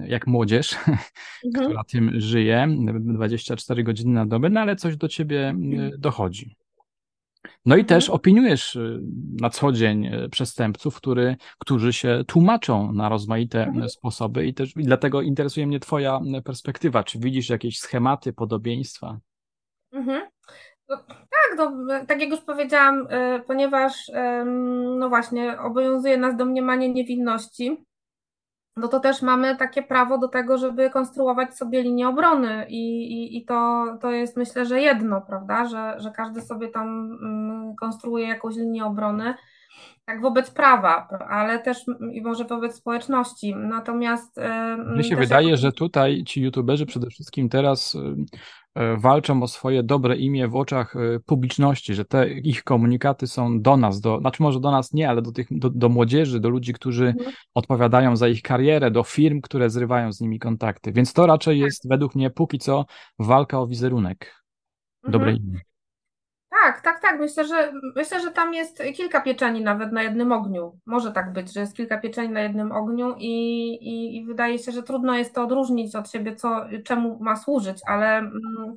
[0.07, 0.73] jak młodzież,
[1.45, 1.67] mhm.
[1.67, 2.69] która tym żyje
[3.01, 5.55] 24 godziny na dobę, no ale coś do ciebie
[5.95, 6.57] y, dochodzi.
[7.67, 8.17] No i też mhm.
[8.17, 9.01] opiniujesz y,
[9.41, 13.89] na co dzień y, przestępców, który, którzy się tłumaczą na rozmaite mhm.
[13.89, 17.05] sposoby i też i dlatego interesuje mnie Twoja perspektywa.
[17.05, 19.19] Czy widzisz jakieś schematy, podobieństwa?
[19.93, 20.23] Mhm.
[20.89, 21.73] No, tak, no,
[22.09, 24.11] tak jak już powiedziałam, y, ponieważ
[24.99, 27.85] no właśnie obowiązuje nas domniemanie niewinności,
[28.77, 33.37] no to też mamy takie prawo do tego, żeby konstruować sobie linię obrony i, i,
[33.37, 38.29] i to, to jest myślę, że jedno, prawda, że, że każdy sobie tam mm, konstruuje
[38.29, 39.35] jakąś linię obrony,
[40.07, 43.55] tak wobec prawa, ale też i może wobec społeczności.
[43.57, 44.41] Natomiast.
[44.87, 45.59] Mnie się wydaje, jak...
[45.59, 47.97] że tutaj ci youtuberzy przede wszystkim teraz
[48.75, 53.61] E, walczą o swoje dobre imię w oczach e, publiczności, że te ich komunikaty są
[53.61, 56.49] do nas, do, znaczy może do nas nie, ale do, tych, do, do młodzieży, do
[56.49, 57.33] ludzi, którzy mhm.
[57.55, 60.93] odpowiadają za ich karierę, do firm, które zrywają z nimi kontakty.
[60.93, 61.65] Więc to raczej tak.
[61.65, 62.85] jest według mnie póki co
[63.19, 64.45] walka o wizerunek.
[65.09, 65.49] Dobre mhm.
[65.49, 65.61] imię.
[66.65, 67.21] Tak, tak, tak.
[67.21, 70.79] Myślę, że myślę, że tam jest kilka pieczeni nawet na jednym ogniu.
[70.87, 74.73] Może tak być, że jest kilka pieczeni na jednym ogniu i, i, i wydaje się,
[74.73, 78.77] że trudno jest to odróżnić od siebie, co, czemu ma służyć, ale mm,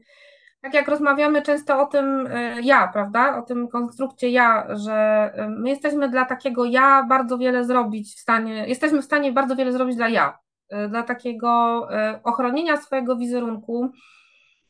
[0.62, 3.38] tak jak rozmawiamy często o tym y, ja, prawda?
[3.38, 8.20] O tym konstrukcie ja, że y, my jesteśmy dla takiego ja bardzo wiele zrobić w
[8.20, 10.40] stanie, jesteśmy w stanie bardzo wiele zrobić dla ja,
[10.74, 11.88] y, dla takiego
[12.24, 13.92] ochronienia swojego wizerunku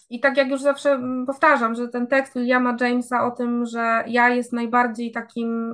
[0.10, 4.04] i tak jak już zawsze mm, powtarzam, że ten tekst Williama Jamesa o tym, że
[4.08, 5.70] ja jest najbardziej takim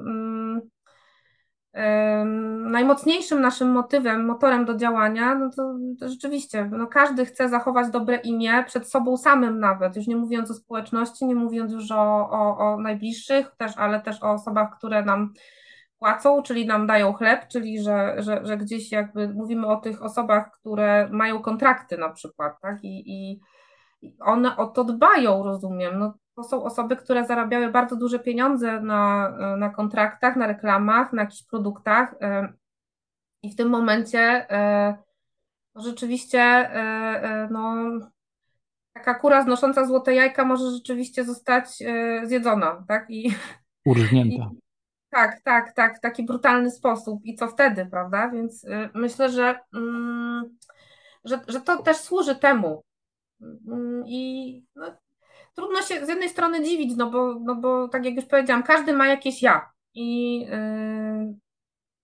[1.73, 7.89] um, najmocniejszym naszym motywem, motorem do działania, no to, to, rzeczywiście no każdy chce zachować
[7.91, 12.29] dobre imię przed sobą samym nawet, już nie mówiąc o społeczności, nie mówiąc już o,
[12.29, 15.33] o, o najbliższych też, ale też o osobach, które nam
[15.99, 20.51] płacą, czyli nam dają chleb, czyli że, że, że gdzieś jakby mówimy o tych osobach,
[20.51, 23.39] które mają kontrakty na przykład, tak, i, i
[24.19, 25.99] one o to dbają, rozumiem.
[25.99, 31.21] No, to są osoby, które zarabiały bardzo duże pieniądze na, na kontraktach, na reklamach, na
[31.21, 32.53] jakichś produktach e,
[33.43, 34.19] i w tym momencie
[34.51, 34.97] e,
[35.75, 37.75] rzeczywiście e, no,
[38.93, 41.83] taka kura znosząca złote jajka może rzeczywiście zostać
[42.23, 43.05] zjedzona, tak?
[43.09, 43.35] I,
[43.85, 44.49] Urżnięta.
[44.53, 44.59] I,
[45.09, 47.19] tak, tak, tak, w taki brutalny sposób.
[47.23, 48.29] I co wtedy, prawda?
[48.29, 50.57] Więc myślę, że, mm,
[51.23, 52.83] że, że to też służy temu,
[54.05, 54.97] I no,
[55.55, 58.93] trudno się z jednej strony dziwić, no bo, no bo tak jak już powiedziałam, każdy
[58.93, 61.35] ma jakieś ja i yy,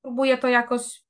[0.01, 1.03] próbuje to jakoś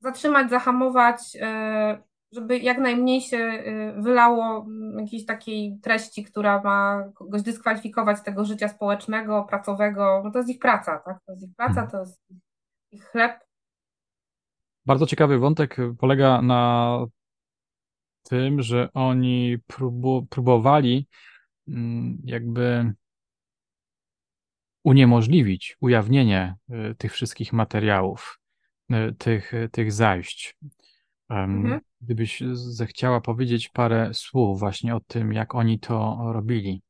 [0.00, 4.66] zatrzymać, zahamować, yy, żeby jak najmniej się yy, wylało
[4.98, 10.22] jakiejś takiej treści, która ma kogoś dyskwalifikować z tego życia społecznego, pracowego.
[10.24, 11.18] No to jest ich praca, tak?
[11.26, 11.90] To jest ich praca, hmm.
[11.90, 12.20] to jest
[12.92, 13.32] ich chleb.
[14.86, 16.98] Bardzo ciekawy wątek polega na
[18.28, 21.06] tym, że oni próbu próbowali
[21.68, 22.92] mm, jakby
[24.84, 28.40] uniemożliwić ujawnienie y, tych wszystkich materiałów,
[28.90, 30.56] y, tych, tych zajść.
[31.28, 31.80] Mhm.
[32.00, 36.82] Gdybyś zechciała powiedzieć parę słów właśnie o tym, jak oni to robili,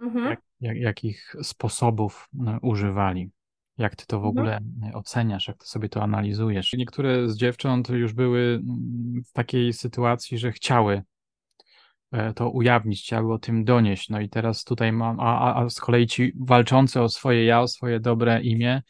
[0.00, 0.24] mhm.
[0.24, 3.30] jak, jak, jakich sposobów y, używali.
[3.78, 4.30] Jak ty to w mhm.
[4.30, 6.72] ogóle e, oceniasz, jak ty sobie to analizujesz?
[6.72, 11.02] Niektóre z dziewcząt już były mm, w takiej sytuacji, że chciały
[12.12, 14.08] e, to ujawnić, chciały o tym donieść.
[14.08, 17.68] No i teraz tutaj mam, a, a z kolei ci walczący o swoje ja, o
[17.68, 18.82] swoje dobre imię,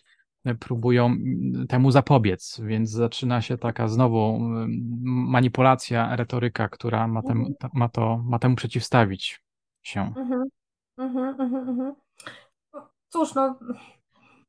[0.45, 4.71] e, próbują mm, temu zapobiec, więc zaczyna się taka znowu mm,
[5.31, 7.71] manipulacja, retoryka, która ma, tem, mhm.
[7.75, 9.41] ma, to, ma temu przeciwstawić
[9.83, 10.01] się.
[10.17, 10.45] Mhm.
[10.99, 11.95] Mhm, mhm, mhm.
[13.09, 13.59] Cóż, no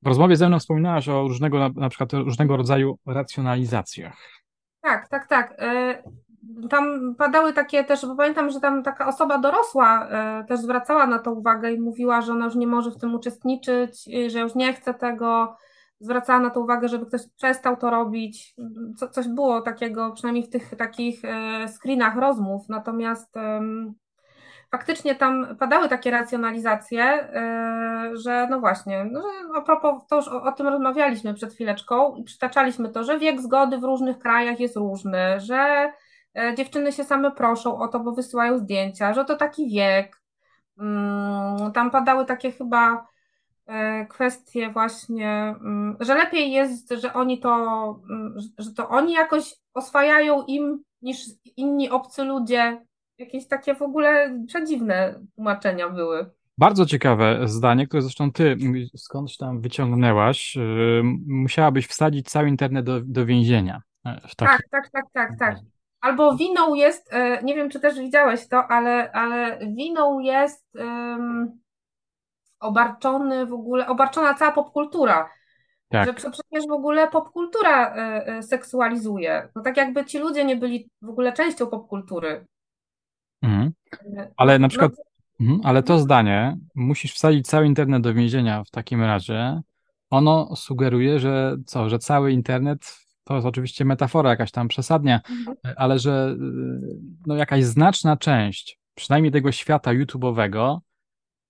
[0.04, 4.18] w rozmowie ze mną wspominałaś o różnego, na, na przykład różnego rodzaju racjonalizacjach.
[4.82, 5.56] Tak, tak, tak.
[5.60, 6.04] E,
[6.70, 11.20] tam padały takie też, bo pamiętam, że tam taka osoba dorosła e, też zwracała na
[11.20, 14.74] to uwagę i mówiła, że ona już nie może w tym uczestniczyć, że już nie
[14.74, 15.58] chce tego.
[16.00, 18.56] Zwracała na to uwagę, żeby ktoś przestał to robić.
[18.98, 22.70] Co, coś było takiego, przynajmniej w tych takich e, screenach rozmów.
[22.70, 23.36] Natomiast
[24.74, 27.30] faktycznie tam padały takie racjonalizacje,
[28.14, 32.16] że no właśnie, no, że a propos, to już o, o, tym rozmawialiśmy przed chwileczką
[32.16, 35.92] i przytaczaliśmy to, że wiek zgody w różnych krajach jest różny, że
[36.36, 40.22] E, dziewczyny się same proszą o to, bo wysyłają zdjęcia, że to taki wiek.
[40.80, 43.08] Mm, tam padały takie chyba
[43.66, 47.56] e, kwestie właśnie, mm, że lepiej jest, że oni to,
[48.10, 51.26] mm, że to oni jakoś oswajają im niż
[51.58, 52.86] inni obcy ludzie.
[53.17, 56.30] Jakieś takie w ogóle przedziwne tłumaczenia były.
[56.58, 58.58] Bardzo ciekawe zdanie, które zresztą ty
[58.95, 60.58] skądś tam wyciągnęłaś.
[61.28, 63.82] Musiałabyś wsadzić cały internet do, do więzienia.
[64.06, 65.58] E, tak, tak, tak, tak, tak.
[66.02, 71.60] Albo winą jest, e, nie wiem czy też widziałeś to, ale, ale winą jest um,
[72.60, 75.30] obarczony w ogóle, obarczona cała popkultura.
[75.89, 76.06] Tak.
[76.08, 79.49] Że przecież w ogóle popkultura e, seksualizuje.
[79.56, 82.45] No tak jakby ci ludzie nie byli w ogóle częścią popkultury.
[83.44, 83.74] Mhm.
[84.38, 84.92] Ale na przykład,
[85.40, 89.62] no, ale to zdanie, musisz wsadzić cały internet do więzienia w takim razie,
[90.10, 95.58] ono sugeruje, że co, że cały internet to jest oczywiście metafora jakaś tam przesadnia, mhm.
[95.78, 100.80] ale że y, no, jakaś znaczna część, przynajmniej tego świata YouTube'owego,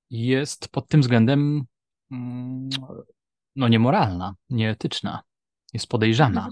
[0.09, 1.65] jest pod tym względem
[2.11, 2.69] mm,
[3.55, 5.21] no, niemoralna, nieetyczna,
[5.73, 6.49] jest podejrzana.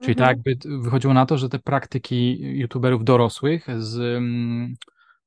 [0.00, 0.06] Mhm.
[0.06, 0.42] Czyli tak mhm.
[0.46, 4.74] jakby wychodziło na to, że te praktyki YouTuberów dorosłych z mm,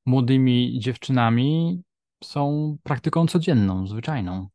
[0.06, 1.82] młodymi dziewczynami
[2.24, 4.48] są praktyką codzienną, zwyczajną,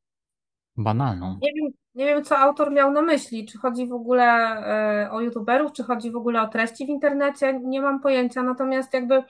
[0.76, 1.38] banalną.
[1.42, 3.46] Nie wiem, nie wiem, co autor miał na myśli.
[3.46, 7.60] Czy chodzi w ogóle e, o youtuberów, czy chodzi w ogóle o treści w internecie?
[7.64, 8.42] Nie mam pojęcia.
[8.42, 9.22] Natomiast jakby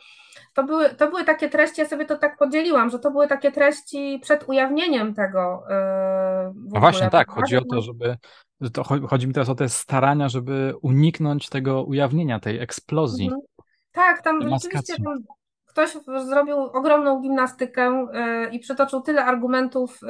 [0.55, 3.53] to były, to były takie treści, ja sobie to tak podzieliłam, że to były takie
[3.53, 5.63] treści przed ujawnieniem tego.
[6.73, 7.31] No właśnie, tak.
[7.31, 8.17] Chodzi o to, żeby.
[8.73, 13.25] To chodzi mi teraz o te starania, żeby uniknąć tego ujawnienia, tej eksplozji.
[13.25, 13.43] Mhm.
[13.93, 15.15] Tak, tam rzeczywiście tam
[15.75, 18.07] ktoś zrobił ogromną gimnastykę
[18.49, 20.09] y, i przytoczył tyle argumentów, y,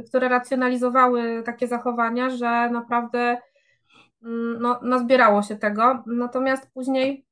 [0.00, 3.36] y, które racjonalizowały takie zachowania, że naprawdę
[4.22, 6.02] mm, no, nazbierało się tego.
[6.06, 7.26] Natomiast później,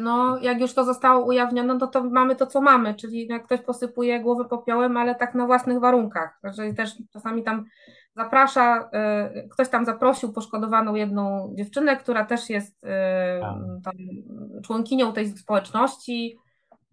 [0.00, 3.60] no, jak już to zostało ujawnione, no to mamy to, co mamy, czyli jak ktoś
[3.60, 6.40] posypuje głowę popiołem, ale tak na własnych warunkach.
[6.56, 7.64] Czyli też czasami tam
[8.18, 8.90] zaprasza,
[9.50, 12.80] ktoś tam zaprosił poszkodowaną jedną dziewczynę, która też jest
[13.84, 13.94] tak.
[14.64, 16.38] członkinią tej społeczności.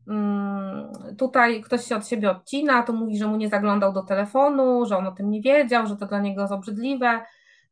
[0.08, 4.86] Mm, tutaj ktoś się od siebie odcina, to mówi, że mu nie zaglądał do telefonu,
[4.86, 7.22] że on o tym nie wiedział, że to dla niego jest obrzydliwe.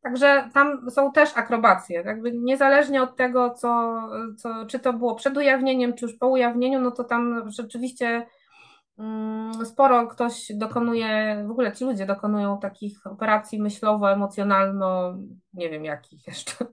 [0.03, 2.03] Także tam są też akrobacje.
[2.05, 4.01] Jakby niezależnie od tego, co,
[4.37, 8.25] co, czy to było przed ujawnieniem, czy już po ujawnieniu, no to tam rzeczywiście
[9.65, 15.17] sporo ktoś dokonuje, w ogóle ci ludzie dokonują takich operacji myślowo-emocjonalno,
[15.53, 16.65] nie wiem jakich jeszcze.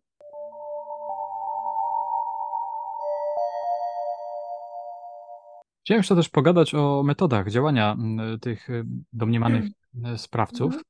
[5.85, 10.15] Chciałem jeszcze też pogadać o metodach działania mm, tych y, domniemanych mm.
[10.15, 10.83] y, sprawców.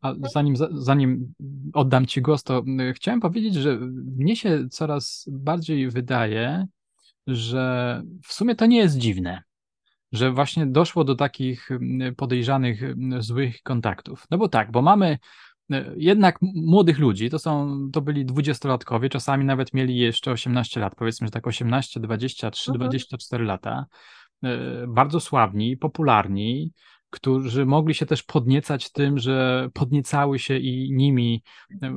[0.00, 1.32] A zanim, zanim
[1.74, 3.78] oddam Ci głos, to y, chciałem powiedzieć, że
[4.16, 6.66] mnie się coraz bardziej wydaje,
[7.26, 9.42] że w sumie to nie jest dziwne
[10.12, 11.68] że właśnie doszło do takich
[12.16, 12.80] podejrzanych
[13.18, 14.24] złych kontaktów.
[14.30, 15.18] No bo tak, bo mamy
[15.72, 20.94] e, jednak młodych ludzi, to są, to byli dwudziestolatkowie, czasami nawet mieli jeszcze 18 lat,
[20.94, 22.78] powiedzmy, że tak 18, 23, mhm.
[22.80, 23.86] 24 lata,
[24.44, 26.72] e, bardzo sławni, popularni,
[27.10, 31.42] którzy mogli się też podniecać tym, że podniecały się i nimi
[31.82, 31.90] e, e,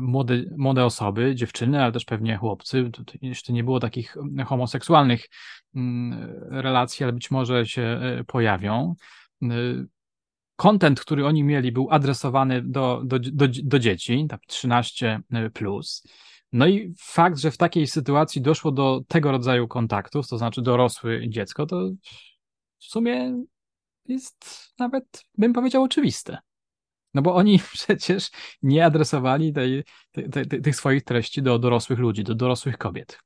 [0.00, 2.90] młode, młode osoby, dziewczyny, ale też pewnie chłopcy.
[3.22, 5.28] Jeszcze nie było takich homoseksualnych
[5.74, 8.94] mm, relacji, ale być może się e, pojawią.
[10.56, 15.20] Kontent, który oni mieli, był adresowany do, do, do, do dzieci, tak 13.
[15.54, 16.02] Plus.
[16.52, 21.28] No i fakt, że w takiej sytuacji doszło do tego rodzaju kontaktów, to znaczy dorosłe
[21.28, 21.90] dziecko, to
[22.78, 23.42] w sumie
[24.08, 24.46] jest
[24.78, 26.38] nawet, bym powiedział, oczywiste.
[27.14, 28.30] No bo oni przecież
[28.62, 33.18] nie adresowali tej, tej, tej, tych swoich treści do dorosłych ludzi, do dorosłych kobiet.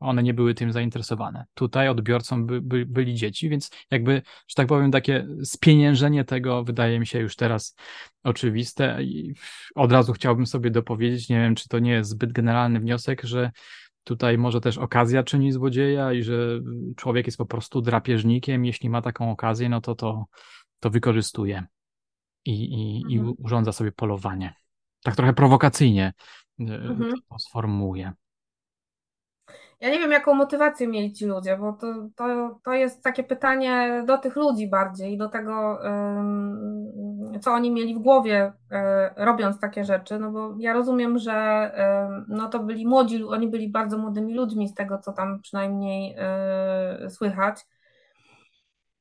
[0.00, 1.44] One nie były tym zainteresowane.
[1.54, 7.00] Tutaj odbiorcą by, by, byli dzieci, więc jakby, że tak powiem, takie spieniężenie tego wydaje
[7.00, 7.76] mi się już teraz
[8.22, 9.02] oczywiste.
[9.02, 9.34] I
[9.74, 13.50] od razu chciałbym sobie dopowiedzieć, nie wiem, czy to nie jest zbyt generalny wniosek, że
[14.06, 16.60] Tutaj może też okazja czyni złodzieja i że
[16.96, 18.64] człowiek jest po prostu drapieżnikiem.
[18.64, 20.24] Jeśli ma taką okazję, no to to,
[20.80, 21.66] to wykorzystuje
[22.44, 23.12] i, i, mhm.
[23.12, 24.54] i urządza sobie polowanie.
[25.02, 26.12] tak trochę prowokacyjnie
[26.58, 27.12] mhm.
[27.30, 28.12] to sformułuję.
[29.80, 34.02] Ja nie wiem, jaką motywację mieli ci ludzie, bo to, to, to jest takie pytanie
[34.06, 35.78] do tych ludzi bardziej, do tego,
[37.40, 40.18] co oni mieli w głowie, e, robiąc takie rzeczy.
[40.18, 41.34] No bo ja rozumiem, że
[42.28, 47.10] no to byli młodzi, oni byli bardzo młodymi ludźmi, z tego co tam przynajmniej e,
[47.10, 47.66] słychać.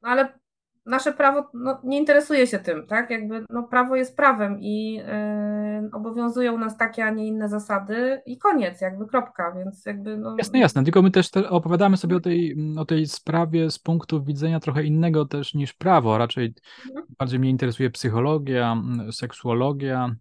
[0.01, 0.39] Ale
[0.85, 3.09] nasze prawo no, nie interesuje się tym, tak?
[3.09, 8.37] Jakby no, prawo jest prawem i yy, obowiązują nas takie, a nie inne zasady i
[8.37, 10.35] koniec, jakby kropka, więc jakby no...
[10.37, 14.23] Jasne, jasne, tylko my też te opowiadamy sobie o tej, o tej sprawie z punktu
[14.23, 16.53] widzenia trochę innego też niż prawo, raczej
[16.87, 17.05] mhm.
[17.19, 18.81] bardziej mnie interesuje psychologia,
[19.11, 20.15] seksuologia,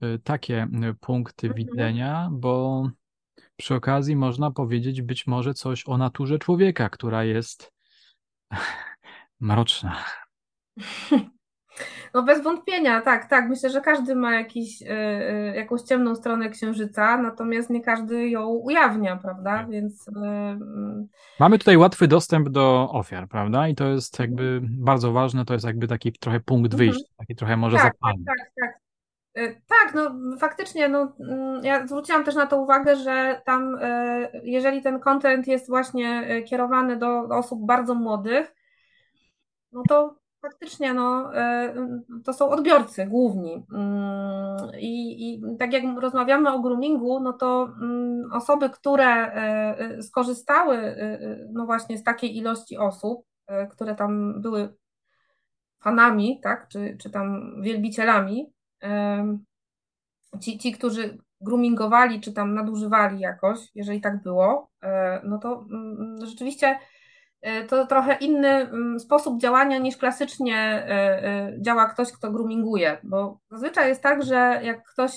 [0.00, 1.66] yy, takie y, punkty mhm.
[1.66, 2.82] widzenia, bo
[3.56, 7.72] przy okazji można powiedzieć być może coś o naturze człowieka, która jest
[9.40, 9.96] mroczna.
[12.14, 13.48] No bez wątpienia, tak, tak.
[13.48, 14.86] Myślę, że każdy ma jakiś, y,
[15.56, 19.56] jakąś ciemną stronę księżyca, natomiast nie każdy ją ujawnia, prawda?
[19.56, 19.70] Tak.
[19.70, 20.08] Więc.
[20.08, 20.12] Y,
[21.40, 23.68] Mamy tutaj łatwy dostęp do ofiar, prawda?
[23.68, 26.78] I to jest jakby bardzo ważne, to jest jakby taki trochę punkt mhm.
[26.78, 28.24] wyjścia, taki trochę może tak, zapalny.
[28.24, 28.80] Tak, tak, tak.
[29.66, 33.78] Tak, no faktycznie, no, mm, ja zwróciłam też na to uwagę, że tam,
[34.42, 38.54] jeżeli ten content jest właśnie kierowany do osób bardzo młodych,
[39.72, 41.74] no to faktycznie no, e,
[42.24, 43.66] to są odbiorcy główni.
[43.72, 50.02] Mm, I, I, tak jak rozmawiamy o groomingu, no to mm, osoby, które e, e,
[50.02, 50.96] skorzystały
[51.52, 53.26] no właśnie z takiej ilości osób,
[53.70, 54.74] które tam były
[55.82, 58.52] fanami, tak, czy, czy tam wielbicielami,
[60.40, 64.70] ci, ci, którzy groomingowali, czy tam nadużywali jakoś, jeżeli tak było,
[65.24, 66.78] no to mm, rzeczywiście
[67.68, 70.90] to trochę inny mm, sposób działania niż klasycznie e,
[71.24, 75.12] e, działa ktoś, kto groominguje, bo zazwyczaj jest tak, że jak ktoś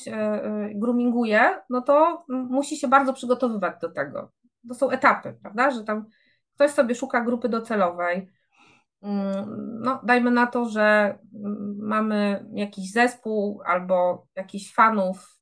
[0.75, 4.31] groominguje, no to musi się bardzo przygotowywać do tego.
[4.67, 6.05] To są etapy, prawda, że tam
[6.55, 8.31] ktoś sobie szuka grupy docelowej,
[9.01, 15.39] mm, no, dajmy na to, że mm, mamy jakiś zespół albo jakichś fanów,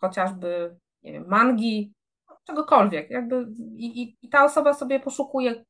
[0.00, 1.94] chociażby wiem, mangi,
[2.44, 5.64] czegokolwiek, jakby i, i ta osoba sobie poszukuje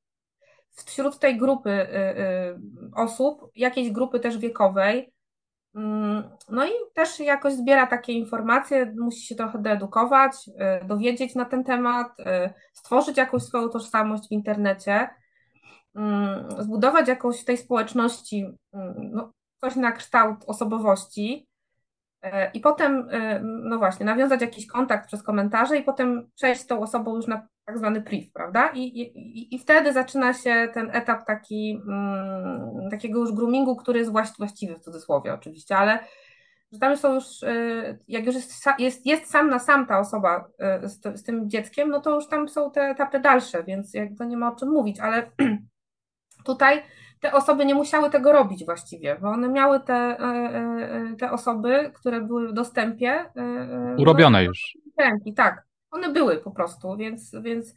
[0.83, 1.85] wśród tej grupy y,
[2.21, 2.59] y,
[2.95, 5.13] osób, jakiejś grupy też wiekowej,
[5.75, 10.33] mm, no i też jakoś zbiera takie informacje, musi się trochę doedukować,
[10.83, 12.17] y, dowiedzieć na ten temat,
[12.73, 15.09] stworzyć jakąś swoją tożsamość w internecie,
[15.95, 21.49] mm, zbudować jakąś w tej społeczności mm, no, coś na kształt osobowości.
[22.55, 23.09] I potem,
[23.43, 27.49] no właśnie, nawiązać jakiś kontakt przez komentarze i potem przejść z tą osobą już na
[27.69, 28.71] tak zwany priv, prawda?
[28.75, 34.13] I, i, I wtedy zaczyna się ten etap taki, mm, takiego już groomingu, który jest
[34.39, 35.99] właściwy w cudzysłowie oczywiście, ale
[36.73, 40.49] że tam są już, y, jak już jest, jest, jest sam na sam ta osoba
[40.85, 44.27] y, z, z, tym dzieckiem, no to już tam są te etapy dalsze, więc jakby
[44.27, 45.31] nie ma o czym mówić, ale
[46.45, 46.83] tutaj
[47.21, 50.17] te osoby nie musiały tego robić właściwie, bo one miały te,
[51.13, 53.25] y, te osoby, które były w dostępie.
[53.99, 54.79] Urobione już.
[54.99, 57.75] Ręki, tak one były po prostu, więc, więc,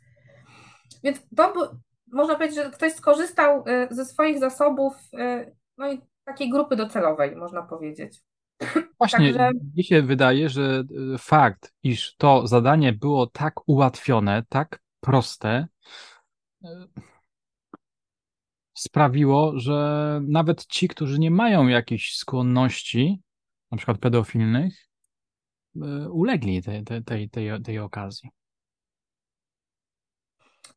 [1.04, 1.72] więc to
[2.12, 7.36] można powiedzieć, że ktoś skorzystał y, ze swoich zasobów, y, no i takiej grupy docelowej,
[7.36, 8.22] można powiedzieć.
[9.00, 9.52] Właśnie, Także...
[9.78, 10.84] mi się wydaje, że
[11.14, 15.68] y, fakt, iż to zadanie było tak ułatwione, tak proste,
[18.74, 23.22] sprawiło, że nawet ci, którzy nie mają jakichś skłonności,
[23.72, 24.91] na przykład pedofilnych,
[26.10, 28.30] ulegli tej, tej, tej, tej okazji?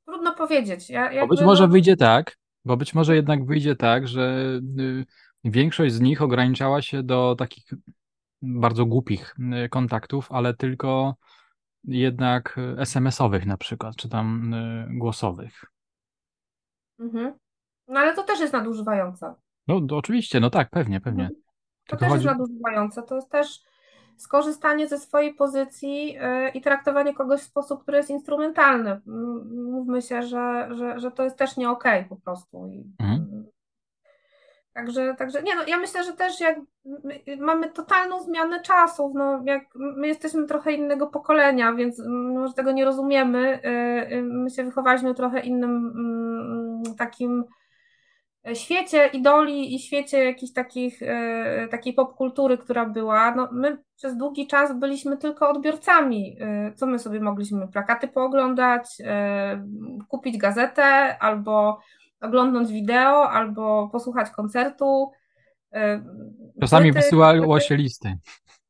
[0.07, 0.91] Trudno powiedzieć.
[0.91, 1.21] Ja.
[1.21, 4.37] Bo być może wyjdzie tak, bo być może jednak wyjdzie tak, że
[4.79, 5.05] y,
[5.45, 7.65] większość z nich ograniczała się do takich
[8.43, 9.35] bardzo głupich
[9.65, 11.15] y, kontaktów, ale tylko
[11.85, 15.65] jednak SMS-owych na przykład, czy tam y, głosowych.
[16.99, 17.35] Mhm.
[17.89, 19.35] No ale to też jest nadużywające.
[19.67, 21.23] No oczywiście, no tak, pewnie, pewnie.
[21.23, 21.43] Mhm.
[21.87, 22.27] To Tylko też chodzi...
[22.27, 23.03] jest nadużywające.
[23.03, 23.63] To jest też
[24.17, 29.01] skorzystanie ze swojej pozycji y, i traktowanie kogoś w sposób, który jest instrumentalny.
[29.55, 32.71] Mówmy się, że, że, że to jest też nie okej okay po prostu.
[33.01, 33.47] Mhm.
[34.75, 36.59] Także, także nie, no ja myślę, że też jak
[37.39, 42.03] mamy totalną zmianę czasów, no jak my jesteśmy trochę innego pokolenia, więc
[42.35, 43.61] może tego nie rozumiemy.
[43.65, 45.93] Y, y, my się wychowaliśmy trochę innym
[46.99, 47.45] takim
[48.55, 54.47] świecie idoli i świecie jakiejś takich, e, takiej popkultury, która była, no my przez długi
[54.47, 56.37] czas byliśmy tylko odbiorcami.
[56.41, 57.69] E, co my sobie mogliśmy?
[57.69, 59.67] Plakaty pooglądać, e,
[60.09, 61.81] kupić gazetę, albo
[62.21, 65.11] oglądnąć wideo, albo posłuchać koncertu.
[66.61, 68.19] Czasami wysyłało się listy.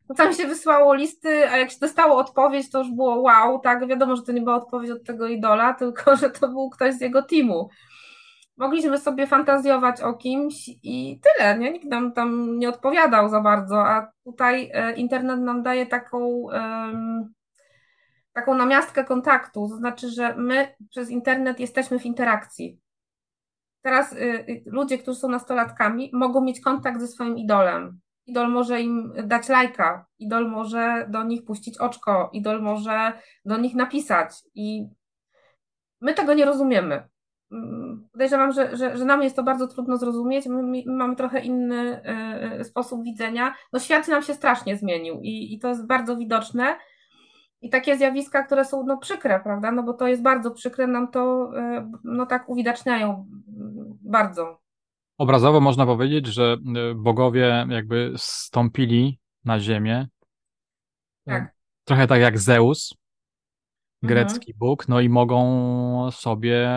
[0.08, 4.16] Czasami się wysyłało listy, a jak się dostało odpowiedź, to już było wow, tak, wiadomo,
[4.16, 7.22] że to nie była odpowiedź od tego idola, tylko że to był ktoś z jego
[7.22, 7.68] teamu.
[8.56, 11.72] Mogliśmy sobie fantazjować o kimś i tyle, nie?
[11.72, 16.46] Nikt nam tam nie odpowiadał za bardzo, a tutaj e, internet nam daje taką,
[18.32, 22.80] taką namiastkę kontaktu, to znaczy, że my przez internet jesteśmy w interakcji.
[23.84, 28.00] Teraz y, y, ludzie, którzy są nastolatkami, mogą mieć kontakt ze swoim idolem.
[28.26, 33.12] Idol może im dać lajka, idol może do nich puścić oczko, idol może
[33.44, 34.88] do nich napisać i
[36.00, 37.08] my tego nie rozumiemy.
[38.12, 40.46] Podejrzewam, że, że, że nam jest to bardzo trudno zrozumieć.
[40.46, 42.00] My, my mamy trochę inny
[42.60, 43.54] y, sposób widzenia.
[43.72, 46.76] No świat nam się strasznie zmienił i, i to jest bardzo widoczne.
[47.60, 49.72] I takie zjawiska, które są no, przykre, prawda?
[49.72, 51.52] No bo to jest bardzo przykre, nam to
[52.04, 53.26] no, tak uwidaczniają
[54.02, 54.60] bardzo.
[55.18, 56.56] Obrazowo można powiedzieć, że
[56.90, 60.08] y, bogowie jakby stąpili na ziemię.
[61.24, 61.54] Tak.
[61.84, 62.94] Trochę tak jak Zeus,
[64.06, 64.58] grecki mhm.
[64.58, 66.68] bóg, no i mogą sobie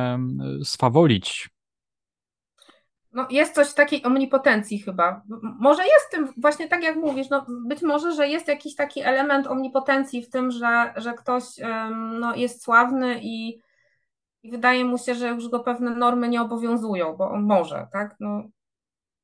[0.61, 1.49] y, swawolić.
[3.13, 5.21] No jest coś takiej omnipotencji chyba.
[5.59, 9.47] Może jest tym, właśnie tak jak mówisz, no być może, że jest jakiś taki element
[9.47, 11.43] omnipotencji w tym, że, że ktoś
[12.19, 13.61] no, jest sławny i
[14.47, 18.15] i wydaje mu się, że już go pewne normy nie obowiązują, bo on może, tak?
[18.19, 18.43] No,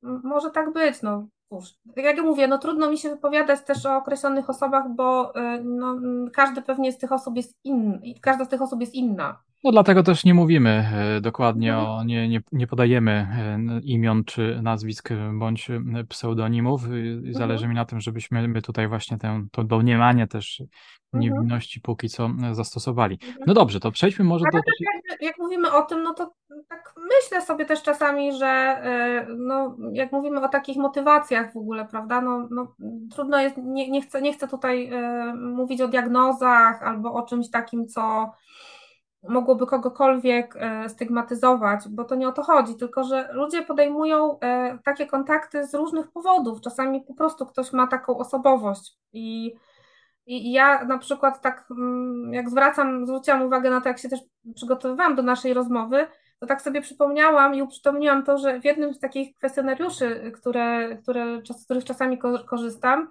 [0.02, 1.74] może tak być, no cóż.
[1.96, 5.96] Tak jak mówię, no trudno mi się wypowiadać też o określonych osobach, bo y, no,
[6.32, 9.42] każdy pewnie z tych osób jest inny, każda z tych osób jest inna.
[9.64, 11.90] No dlatego też nie mówimy e, dokładnie mhm.
[11.90, 15.68] o, nie, nie, nie podajemy e, imion czy nazwisk bądź
[16.08, 16.84] pseudonimów.
[16.84, 17.34] Mhm.
[17.34, 20.78] Zależy mi na tym, żebyśmy my tutaj właśnie tę, to domniemanie też mhm.
[21.14, 23.18] Niewinności póki co zastosowali.
[23.46, 24.58] No dobrze, to przejdźmy może do...
[24.58, 26.32] Jak, jak mówimy o tym, no to
[26.68, 31.84] tak myślę sobie też czasami, że e, no, jak mówimy o takich motywacjach w ogóle,
[31.84, 32.74] prawda, no, no
[33.10, 34.90] trudno jest, nie, nie, chcę, nie chcę tutaj
[35.34, 38.30] mówić o diagnozach albo o czymś takim, co
[39.28, 44.78] mogłoby kogokolwiek e, stygmatyzować, bo to nie o to chodzi, tylko że ludzie podejmują e,
[44.84, 46.60] takie kontakty z różnych powodów.
[46.60, 49.54] Czasami po prostu ktoś ma taką osobowość i,
[50.26, 54.20] i ja na przykład tak, mm, jak zwracam, zwróciłam uwagę na to, jak się też
[54.54, 56.06] przygotowywałam do naszej rozmowy,
[56.40, 61.40] to tak sobie przypomniałam i uprzytomniłam to, że w jednym z takich kwestionariuszy, które, które,
[61.58, 63.08] z których czasami korzystam,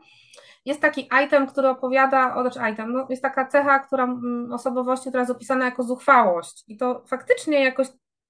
[0.65, 5.09] jest taki item, który opowiada, o, znaczy item, no, jest taka cecha, która mm, osobowości,
[5.09, 6.63] która jest opisana jako zuchwałość.
[6.67, 7.87] I to faktycznie jakoś,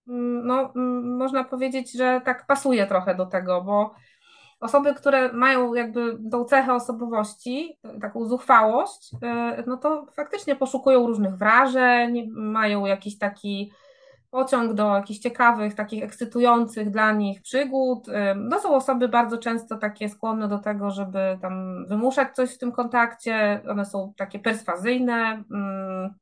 [0.08, 0.72] mm, no,
[1.04, 3.94] można powiedzieć, że tak pasuje trochę do tego, bo
[4.64, 11.36] osoby, które mają jakby tą cechę osobowości, taką zuchwałość, y, no to faktycznie poszukują różnych
[11.36, 13.72] wrażeń, mają jakiś taki
[14.34, 18.08] pociąg do jakichś ciekawych, takich ekscytujących dla nich przygód.
[18.36, 22.72] No są osoby bardzo często takie skłonne do tego, żeby tam wymuszać coś w tym
[22.72, 23.62] kontakcie.
[23.70, 26.14] One są takie perswazyjne, mm,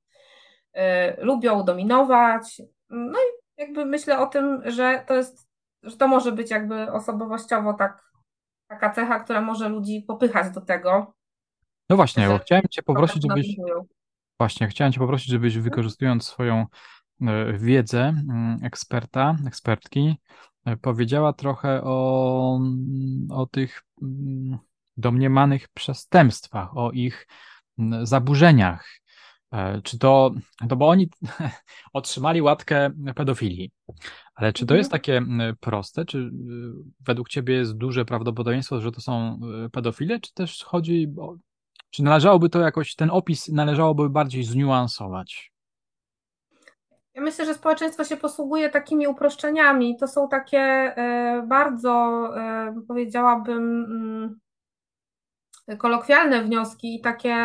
[0.77, 2.61] y, lubią dominować.
[2.89, 5.49] No i jakby myślę o tym, że to jest,
[5.83, 8.11] że to może być jakby osobowościowo tak,
[8.72, 11.13] taka cecha, która może ludzi popychać do tego.
[11.89, 13.55] No właśnie, bo chciałem Cię poprosić, żebyś.
[14.39, 16.65] Właśnie, chciałem Cię poprosić, żebyś wykorzystując swoją
[17.28, 20.15] E, wiedzę mm, eksperta, ekspertki,
[20.65, 24.57] e, powiedziała trochę o, mm, o tych mm,
[24.97, 27.28] domniemanych przestępstwach, o ich
[28.03, 29.01] zaburzeniach.
[29.52, 30.32] E, czy to,
[30.70, 31.10] to bo oni
[31.93, 33.72] otrzymali łatkę pedofilii,
[34.36, 35.02] ale czy to jest mhm.
[35.02, 35.22] takie
[35.60, 36.06] proste?
[36.06, 36.32] Czy
[37.06, 39.39] według Ciebie jest duże prawdopodobieństwo, że to są
[39.72, 41.36] pedofile, czy też chodzi o,
[41.89, 45.52] czy należałoby to jakoś, ten opis należałoby bardziej zniuansować?
[47.14, 49.97] Ja myślę, że społeczeństwo się posługuje takimi uproszczeniami.
[49.97, 51.89] To są takie e, bardzo,
[52.38, 54.39] e, powiedziałabym, mm,
[55.78, 57.36] kolokwialne wnioski i takie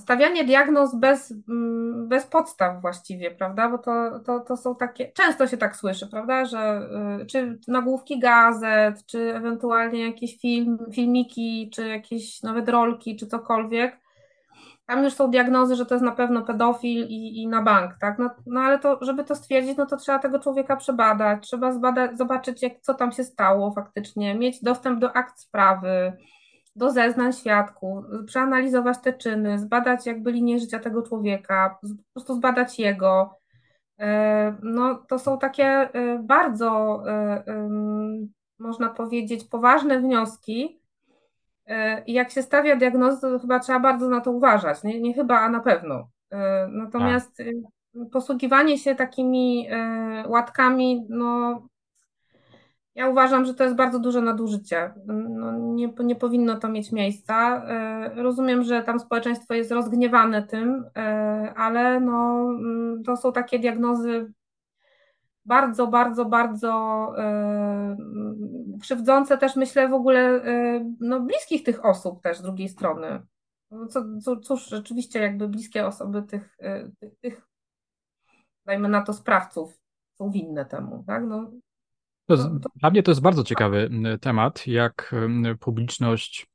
[0.00, 3.68] stawianie diagnoz bez, mm, bez podstaw właściwie, prawda?
[3.68, 6.88] Bo to, to, to są takie, często się tak słyszy, prawda, że
[7.28, 14.00] czy nagłówki gazet, czy ewentualnie jakieś film, filmiki, czy jakieś nawet rolki, czy cokolwiek.
[14.86, 18.18] Tam już są diagnozy, że to jest na pewno pedofil i, i na bank, tak?
[18.18, 22.18] No, no ale to, żeby to stwierdzić, no to trzeba tego człowieka przebadać, trzeba zbadać,
[22.18, 26.12] zobaczyć, jak, co tam się stało faktycznie, mieć dostęp do akt sprawy,
[26.80, 32.78] do zeznań świadków, przeanalizować te czyny, zbadać jakby linię życia tego człowieka, po prostu zbadać
[32.78, 33.38] jego.
[33.98, 37.44] E, no to są takie e, bardzo, e,
[38.58, 40.80] można powiedzieć, poważne wnioski,
[42.06, 44.82] I jak się stawia diagnozę, to chyba trzeba bardzo na to uważać.
[44.82, 46.08] Nie, nie chyba, a na pewno.
[46.68, 47.46] Natomiast tak.
[48.12, 49.68] posługiwanie się takimi
[50.26, 51.62] łatkami, no
[53.00, 54.92] Ja uważam, że to jest bardzo duże nadużycie.
[55.06, 57.64] No, nie, nie powinno to mieć miejsca.
[57.64, 61.02] E, rozumiem, że tam społeczeństwo jest rozgniewane tym, e,
[61.56, 64.32] ale no, mm, to są takie diagnozy
[65.44, 66.72] bardzo, bardzo, bardzo
[67.18, 67.96] e,
[68.80, 70.40] krzywdzące też myślę w ogóle
[71.00, 73.22] no, bliskich tych osób też z drugiej strony.
[73.70, 76.58] No, co, co, cóż, rzeczywiście jakby bliskie osoby tych,
[77.20, 77.48] tych,
[78.66, 79.80] dajmy na to, sprawców
[80.18, 81.24] są winne temu, tak?
[81.26, 81.50] No,
[82.76, 85.14] Dla mnie to jest bardzo ciekawy temat, jak
[85.60, 86.46] publiczność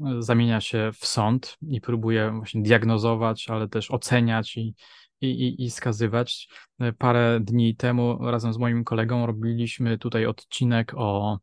[0.00, 4.74] e, zamienia się w sąd i próbuje właśnie diagnozować, ale też oceniać i,
[5.20, 6.48] i, i skazywać.
[6.80, 11.38] E, parę dni temu razem z moim kolegą robiliśmy tutaj odcinek o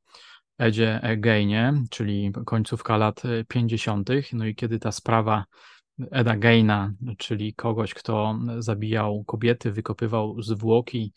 [0.58, 4.10] Edzie Gainie, czyli końcówka lat 50.
[4.34, 5.46] No i kiedy ta sprawa
[6.12, 11.14] Eda Gaina, czyli kogoś, kto zabijał kobiety, wykopywał zwłoki,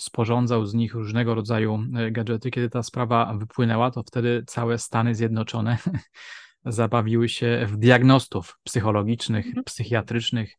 [0.00, 2.50] sporządzał z nich różnego rodzaju e, gadżety.
[2.50, 5.78] Kiedy ta sprawa wypłynęła, to wtedy całe Stany Zjednoczone
[6.64, 9.64] zabawiły się w diagnostów psychologicznych, mhm.
[9.64, 10.56] psychiatrycznych,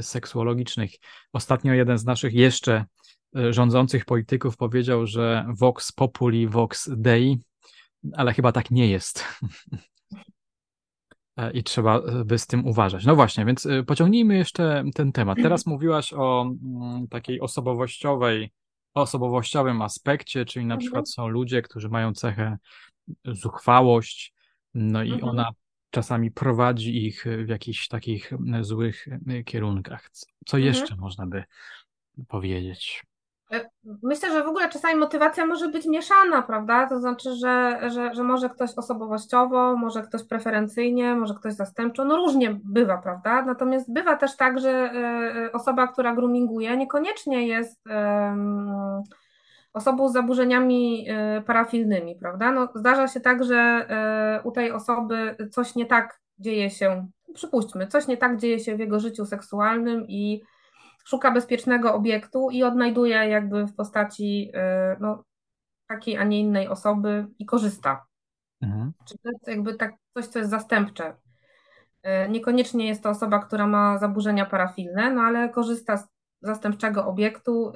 [0.00, 0.90] seksuologicznych.
[1.32, 2.84] Ostatnio jeden z naszych jeszcze
[3.36, 7.38] e, rządzących polityków powiedział, że vox populi, vox dei,
[8.12, 9.24] ale chyba tak nie jest.
[11.36, 13.04] E, I trzeba by z tym uważać.
[13.04, 15.38] No właśnie, więc pociągnijmy jeszcze ten temat.
[15.42, 16.50] Teraz mówiłaś o
[17.10, 18.50] takiej osobowościowej
[18.94, 20.80] osobowościowym aspekcie, czyli na mhm.
[20.80, 22.58] przykład są ludzie, którzy mają cechę
[23.24, 24.34] zuchwałość,
[24.74, 25.28] no i mhm.
[25.30, 25.50] ona
[25.90, 29.06] czasami prowadzi ich w jakichś takich złych
[29.46, 30.10] kierunkach.
[30.46, 30.74] Co mhm.
[30.74, 31.44] jeszcze można by
[32.28, 33.02] powiedzieć?
[33.52, 33.70] E,
[34.02, 36.88] myślę, że w ogóle czasami motywacja może być mieszana, prawda?
[36.88, 42.16] To znaczy, że, że, że może ktoś osobowościowo, może ktoś preferencyjnie, może ktoś zastępczo, no
[42.16, 43.44] różnie bywa, prawda?
[43.44, 47.80] Natomiast bywa też tak, że e, osoba, która groominguje, niekoniecznie jest
[49.72, 52.52] osobą z zaburzeniami e, parafilnymi, prawda?
[52.52, 53.86] No, zdarza się tak, że
[54.44, 58.80] u tej osoby coś nie tak dzieje się, przypuśćmy, coś nie tak dzieje się w
[58.80, 60.42] jego życiu seksualnym i
[61.04, 65.24] szuka bezpiecznego obiektu i odnajduje jakby w postaci y, no,
[65.88, 68.06] takiej, a nie innej osoby i korzysta.
[68.62, 68.92] Mhm.
[69.08, 71.14] Czyli to jest jakby tak coś, co jest zastępcze.
[72.26, 76.08] Y, niekoniecznie jest to osoba, która ma zaburzenia parafilne, no ale korzysta z
[76.42, 77.74] zastępczego obiektu y,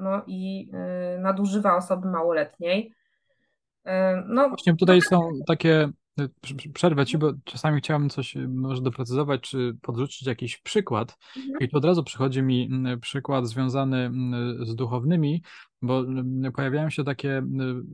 [0.00, 0.70] no i
[1.18, 2.94] nadużywa osoby małoletniej.
[4.26, 5.88] No, Właśnie tutaj są takie
[6.74, 11.18] Przerwę ci, bo czasami chciałbym coś y, może doprecyzować, czy podrzucić jakiś przykład.
[11.36, 11.58] Mhm.
[11.60, 15.42] I tu od razu przychodzi mi mm, przykład związany mm, z duchownymi,
[15.82, 17.42] bo mm, pojawiają się takie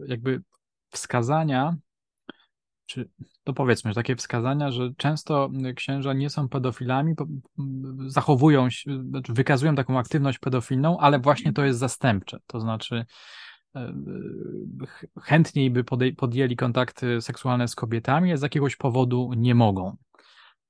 [0.07, 0.43] jakby
[0.91, 1.77] wskazania,
[2.87, 3.09] czy
[3.45, 7.15] to powiedzmy, że takie wskazania, że często księża nie są pedofilami,
[8.07, 12.39] zachowują się, znaczy wykazują taką aktywność pedofilną, ale właśnie to jest zastępcze.
[12.47, 13.07] To znaczy,
[15.23, 15.85] chętniej by
[16.17, 19.97] podjęli kontakty seksualne z kobietami, a z jakiegoś powodu nie mogą.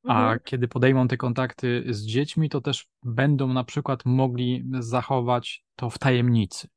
[0.05, 0.41] A mhm.
[0.45, 5.99] kiedy podejmą te kontakty z dziećmi, to też będą na przykład mogli zachować to w
[5.99, 6.69] tajemnicy.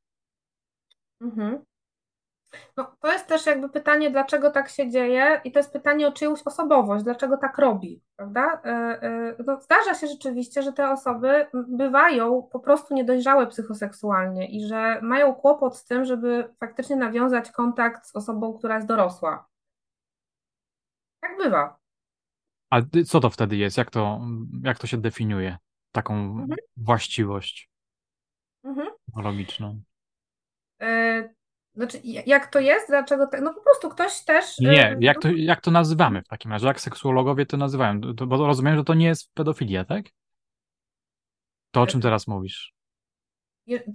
[1.22, 1.64] Mhm.
[2.78, 6.12] No, to jest też jakby pytanie, dlaczego tak się dzieje, i to jest pytanie o
[6.12, 8.62] czyjąś osobowość, dlaczego tak robi, prawda?
[8.66, 14.68] E, e, no, zdarza się rzeczywiście, że te osoby bywają po prostu niedojrzałe psychoseksualnie i
[14.68, 19.48] że mają kłopot z tym, żeby faktycznie nawiązać kontakt z osobą, która jest dorosła.
[21.22, 21.80] Tak bywa.
[22.70, 23.78] A co to wtedy jest?
[23.78, 24.22] Jak to,
[24.64, 25.58] jak to się definiuje?
[25.92, 26.56] Taką mhm.
[26.78, 27.72] właściwość
[28.64, 28.88] mhm.
[29.16, 29.82] logiczną?
[30.82, 31.41] E,
[31.76, 32.88] znaczy, jak to jest?
[32.90, 33.42] Dlaczego tak?
[33.42, 34.60] No po prostu ktoś też.
[34.60, 36.68] Nie, jak to, jak to nazywamy w takim razie?
[36.68, 38.02] Jak seksuologowie to nazywają?
[38.02, 40.06] To, bo rozumiem, że to nie jest pedofilia, tak?
[41.72, 42.74] To, o czym teraz mówisz.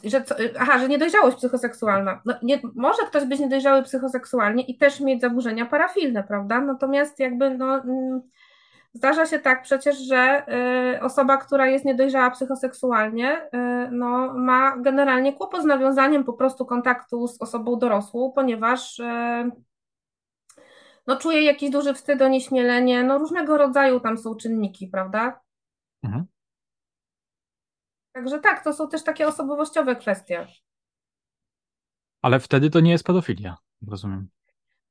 [0.04, 2.22] Że co, aha, że niedojrzałość psychoseksualna.
[2.24, 6.60] No, nie, może ktoś być niedojrzały psychoseksualnie i też mieć zaburzenia parafilne, prawda?
[6.60, 8.22] Natomiast jakby no, mm,
[8.96, 10.46] Zdarza się tak przecież, że
[10.96, 13.48] y, osoba, która jest niedojrzała psychoseksualnie, y,
[13.90, 19.50] no, ma generalnie kłopot z nawiązaniem po prostu kontaktu z osobą dorosłą, ponieważ y,
[21.06, 25.40] no, czuje jakiś duży wstyd, onieśmielenie, no różnego rodzaju tam są czynniki, prawda?
[26.02, 26.26] Mhm.
[28.12, 30.46] Także tak, to są też takie osobowościowe kwestie.
[32.22, 33.56] Ale wtedy to nie jest pedofilia,
[33.88, 34.28] rozumiem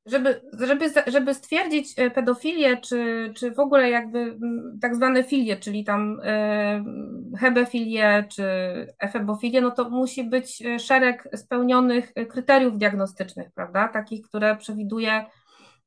[0.05, 4.37] żeby, żeby, żeby stwierdzić e, pedofilię, czy, czy w ogóle jakby
[4.81, 6.83] tak zwane filie, czyli tam e,
[7.39, 8.43] hebefilię, czy
[8.99, 13.87] efebofilię, no to musi być e, szereg spełnionych kryteriów diagnostycznych, prawda?
[13.87, 15.25] Takich, które przewiduje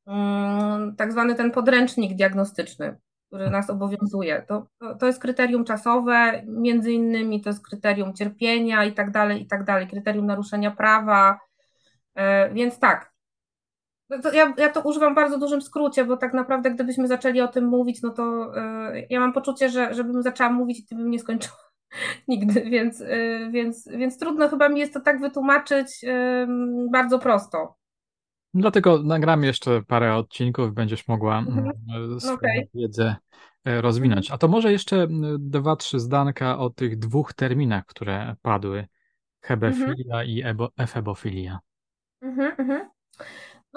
[0.06, 2.96] mm, tak zwany ten podręcznik diagnostyczny,
[3.26, 4.42] który nas obowiązuje.
[4.48, 4.66] To,
[5.00, 9.64] to jest kryterium czasowe, między innymi to jest kryterium cierpienia i tak dalej, i tak
[9.64, 11.40] dalej, kryterium naruszenia prawa,
[12.52, 13.12] Więc tak,
[14.32, 17.64] ja, ja to używam w bardzo dużym skrócie, bo tak naprawdę gdybyśmy zaczęli o tym
[17.64, 18.52] mówić, no to
[18.94, 21.56] y, ja mam poczucie, że żebym zaczęła mówić, to bym nie skończyła
[22.28, 26.46] nigdy, więc, y, więc, więc trudno chyba mi jest to tak wytłumaczyć y,
[26.92, 27.74] bardzo prosto.
[28.54, 31.72] Dlatego nagram jeszcze parę odcinków, będziesz mogła mhm.
[32.20, 32.68] swoją okay.
[32.74, 33.16] wiedzę
[33.64, 34.30] rozwinąć.
[34.30, 35.06] A to może jeszcze
[35.38, 38.86] dwa, trzy zdanka o tych dwóch terminach, które padły.
[39.40, 40.28] Hebefilia mhm.
[40.28, 40.42] i
[40.76, 41.58] efebofilia.
[42.22, 42.90] Mhm, mhm.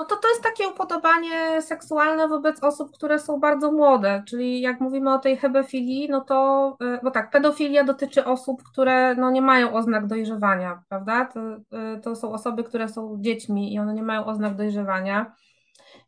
[0.01, 4.79] No to to jest takie upodobanie seksualne wobec osób, które są bardzo młode, czyli jak
[4.79, 9.41] mówimy o tej hebefilii, no to, e, bo tak, pedofilia dotyczy osób, które no nie
[9.41, 11.25] mają oznak dojrzewania, prawda?
[11.25, 11.39] To,
[11.77, 15.35] e, to są osoby, które są dziećmi i one nie mają oznak dojrzewania.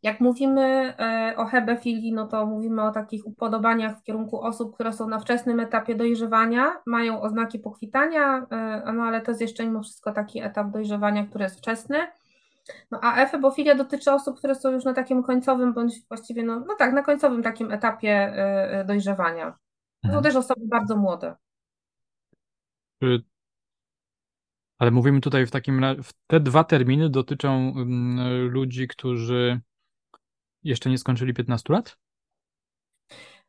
[0.04, 4.94] Jak mówimy e, o hebefilii, no to mówimy o takich upodobaniach w kierunku osób, które
[4.94, 8.48] są na wczesnym etapie dojrzewania, mają oznaki pokwitania,
[8.94, 11.98] no ale to jest jeszcze mimo wszystko taki etap dojrzewania, który jest wczesny.
[12.92, 16.76] No a efebofilia dotyczy osób, które są już na takim końcowym, bądź właściwie, no, no
[16.76, 18.34] tak, na końcowym takim etapie
[18.76, 19.46] y, y, dojrzewania.
[19.52, 20.20] To mhm.
[20.20, 21.36] są też osoby bardzo młode.
[24.80, 27.74] Ale mówimy tutaj w takim razie, te dwa terminy dotyczą
[28.50, 29.62] ludzi, którzy
[30.64, 31.98] jeszcze nie skończyli 15 lat?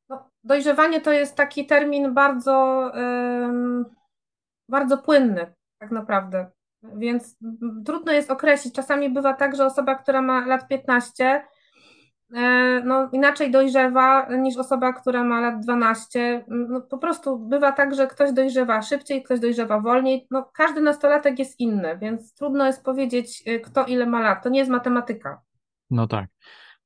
[0.08, 2.90] No, dojrzewanie to jest taki termin bardzo,
[4.68, 6.50] bardzo płynny, tak naprawdę.
[6.96, 7.36] Więc
[7.86, 8.74] trudno jest określić.
[8.74, 11.44] Czasami bywa tak, że osoba, która ma lat 15,
[12.34, 16.44] e, no, inaczej dojrzewa niż osoba, która ma lat 12.
[16.48, 20.26] No, po prostu bywa tak, że ktoś dojrzewa szybciej, ktoś dojrzewa wolniej.
[20.30, 24.42] No, każdy nastolatek jest inny, więc trudno jest powiedzieć, e, kto ile ma lat.
[24.42, 25.40] To nie jest matematyka.
[25.90, 26.26] No tak.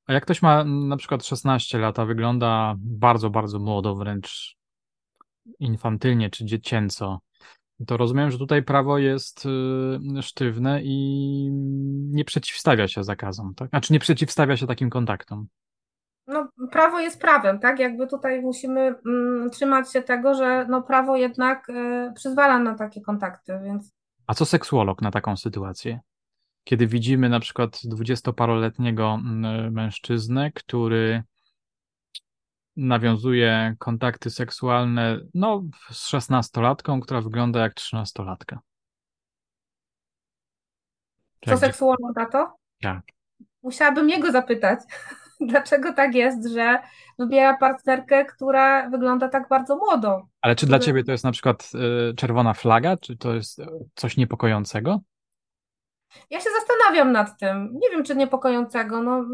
[0.07, 4.59] A jak ktoś ma na przykład 16 lat, a wygląda bardzo, bardzo młodo, wręcz
[5.59, 7.21] infantylnie czy dziecięco,
[7.87, 9.47] to rozumiem, że tutaj prawo jest
[10.19, 11.49] y, sztywne i
[12.13, 13.69] nie przeciwstawia się zakazom, tak?
[13.69, 15.47] Znaczy nie przeciwstawia się takim kontaktom.
[16.27, 17.79] No, prawo jest prawem, tak?
[17.79, 23.01] Jakby tutaj musimy mm, trzymać się tego, że no, prawo jednak y, przyzwala na takie
[23.01, 23.93] kontakty, więc.
[24.27, 26.01] A co seksuolog na taką sytuację?
[26.65, 31.23] Kiedy widzimy na przykład dwudziestoparoletniego mm, mężczyznę, który
[32.79, 38.61] nawiązuje kontakty seksualne no, z szesnastolatką, która wygląda jak trzynastolatka.
[41.47, 42.57] Co seksualną tato?
[42.83, 43.03] Tak.
[43.63, 44.81] Musiałabym jego zapytać,
[45.41, 46.79] dlaczego tak jest, że
[47.19, 50.29] wybiera partnerkę, która wygląda tak bardzo młodo.
[50.41, 51.71] Ale czy dla ciebie to jest na przykład
[52.11, 53.63] y, czerwona flaga, czy to jest
[53.95, 55.01] coś niepokojącego?
[56.31, 57.79] Ja się zastanawiam nad tym.
[57.81, 59.03] Nie wiem, czy niepokojącego.
[59.03, 59.25] No,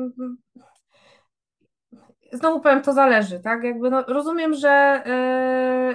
[2.35, 3.65] znowu powiem, to zależy, tak?
[3.65, 5.03] Jakby no, rozumiem, że,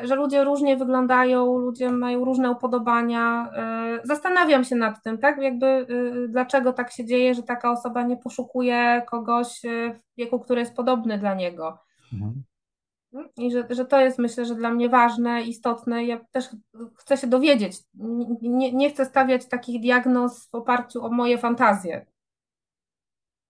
[0.01, 3.51] yy, że ludzie różnie wyglądają, ludzie mają różne upodobania.
[3.93, 5.41] Yy, zastanawiam się nad tym, tak?
[5.41, 9.61] Jakby yy, dlaczego tak się dzieje, że taka osoba nie poszukuje kogoś
[9.93, 11.77] w wieku, który jest podobny dla niego.
[12.13, 12.43] Mhm.
[13.37, 16.05] I że, że to jest myślę, że dla mnie ważne, istotne.
[16.05, 16.49] Ja też
[16.95, 17.77] chcę się dowiedzieć.
[18.41, 22.05] Nie, nie chcę stawiać takich diagnoz w oparciu o moje fantazje.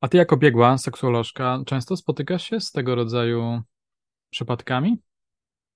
[0.01, 3.61] A ty jako biegła seksuolożka często spotykasz się z tego rodzaju
[4.29, 5.01] przypadkami?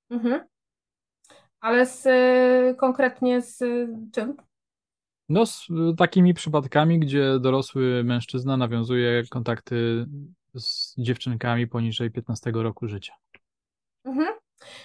[0.09, 0.47] Mhm.
[1.59, 3.59] Ale z, y, konkretnie z
[4.13, 4.35] czym?
[5.29, 5.67] No, z
[5.97, 10.05] takimi przypadkami, gdzie dorosły mężczyzna nawiązuje kontakty
[10.55, 13.13] z dziewczynkami poniżej 15 roku życia.
[14.05, 14.42] Mhm.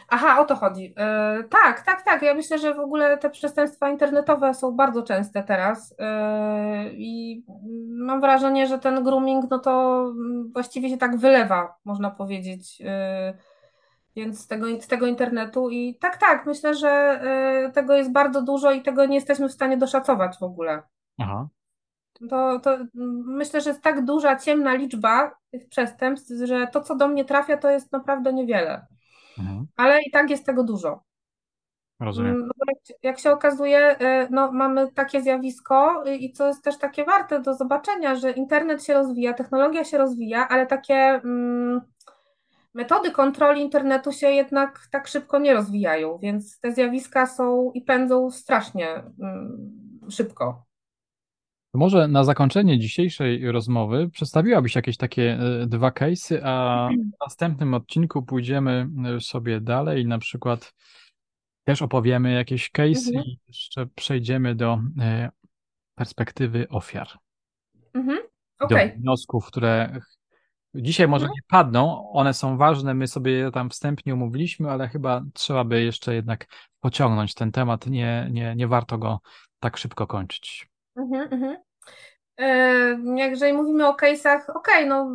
[0.09, 0.83] Aha, o to chodzi.
[0.83, 2.22] Yy, tak, tak, tak.
[2.22, 7.45] Ja myślę, że w ogóle te przestępstwa internetowe są bardzo częste teraz yy, i
[7.89, 10.05] mam wrażenie, że ten grooming, no to
[10.53, 12.81] właściwie się tak wylewa, można powiedzieć.
[12.81, 12.89] Yy,
[14.16, 17.20] więc z tego, z tego internetu i tak, tak, myślę, że
[17.74, 20.83] tego jest bardzo dużo i tego nie jesteśmy w stanie doszacować w ogóle.
[21.18, 21.49] Aha.
[22.31, 22.79] To, to
[23.26, 27.57] myślę, że jest tak duża, ciemna liczba tych przestępstw, że to, co do mnie trafia,
[27.57, 28.87] to jest naprawdę niewiele.
[29.39, 29.66] Mhm.
[29.76, 31.03] Ale i tak jest tego dużo.
[32.01, 32.34] Rozumiem.
[32.34, 37.05] Mm, no jak, się okazuje, y, no, mamy takie zjawisko i co jest też takie
[37.05, 41.80] warte do zobaczenia, że internet się rozwija, technologia się rozwija, ale takie mm,
[42.74, 48.30] metody kontroli internetu się jednak tak szybko nie rozwijają, więc te zjawiska są i pędzą
[48.30, 48.89] strasznie
[49.20, 49.70] mm,
[50.11, 50.67] szybko.
[51.79, 58.22] Może na zakończenie dzisiejszej rozmowy przedstawiłabyś jakieś takie e, dwa case'y, a w następnym odcinku
[58.22, 60.74] pójdziemy e, sobie dalej, na przykład
[61.64, 63.24] też opowiemy jakieś case mhm.
[63.24, 65.31] i jeszcze przejdziemy do e,
[65.95, 67.09] perspektywy ofiar.
[67.95, 68.18] Mhm.
[68.59, 68.89] Okay.
[68.89, 70.01] Do wniosków, które
[70.74, 71.35] dzisiaj może mhm.
[71.35, 75.83] nie padną, one są ważne, my sobie je tam wstępnie umówiliśmy, ale chyba trzeba by
[75.83, 76.47] jeszcze jednak
[76.81, 79.20] pociągnąć ten temat, nie, nie, nie warto go
[79.61, 80.68] tak szybko kończyć.
[80.97, 81.67] Mhm, mhm.
[83.16, 85.11] Jeżeli mówimy o case'ach, okej, okay, no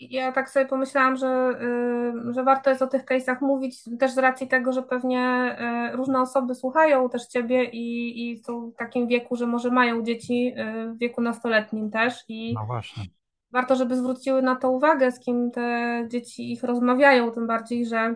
[0.00, 1.58] ja tak sobie pomyślałam, że,
[2.30, 5.56] że warto jest o tych case'ach mówić też z racji tego, że pewnie
[5.92, 10.54] różne osoby słuchają też Ciebie i, i są w takim wieku, że może mają dzieci
[10.94, 13.02] w wieku nastoletnim też i no właśnie.
[13.52, 18.14] warto, żeby zwróciły na to uwagę, z kim te dzieci ich rozmawiają, tym bardziej, że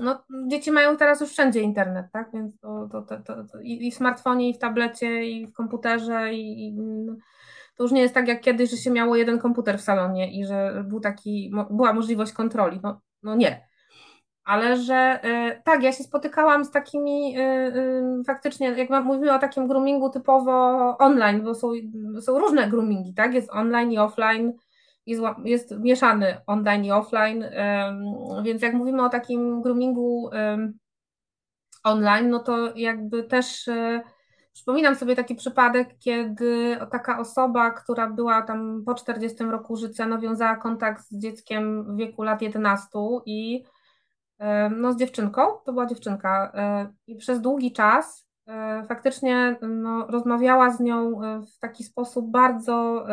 [0.00, 2.30] no, dzieci mają teraz już wszędzie internet, tak?
[2.34, 6.66] Więc to, to, to, to i, w smartfonie, i w tablecie, i w komputerze, i,
[6.66, 7.16] i, no,
[7.76, 10.44] to już nie jest tak jak kiedyś, że się miało jeden komputer w salonie i
[10.46, 12.80] że był taki, była możliwość kontroli.
[12.82, 13.66] No, no nie.
[14.44, 19.38] Ale że y, tak, ja się spotykałam z takimi y, y, faktycznie, jak mówimy o
[19.38, 20.52] takim groomingu typowo
[20.98, 21.72] online, bo są,
[22.20, 23.34] są różne groomingi, tak?
[23.34, 24.52] Jest online i offline
[25.06, 27.44] jest, jest mieszany online i offline,
[28.42, 30.30] więc jak mówimy o takim groomingu
[31.86, 34.02] online, no to jakby też e,
[34.52, 40.56] przypominam sobie taki przypadek, kiedy taka osoba, która była tam po 40 roku życia, nawiązała
[40.56, 42.88] kontakt z dzieckiem w wieku lat 11
[43.26, 43.64] i
[44.70, 50.70] no z dziewczynką, to była dziewczynka e, i przez długi czas e, faktycznie no, rozmawiała
[50.70, 51.20] z nią
[51.56, 53.06] w taki sposób bardzo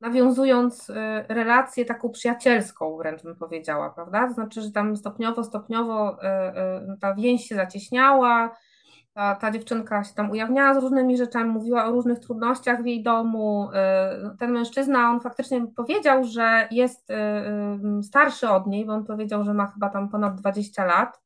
[0.00, 0.94] nawiązując y,
[1.28, 4.28] relację taką przyjacielską, wręcz bym powiedziała, prawda?
[4.28, 6.16] To znaczy, że tam stopniowo, stopniowo y,
[6.94, 8.56] y, ta więź się zacieśniała,
[9.12, 13.02] ta, ta dziewczynka się tam ujawniała z różnymi rzeczami, mówiła o różnych trudnościach w jej
[13.02, 13.68] domu.
[14.38, 17.08] Ten mężczyzna, on faktycznie powiedział, że jest
[18.02, 21.20] starszy od niej, bo on powiedział, że ma chyba tam ponad 20 lat.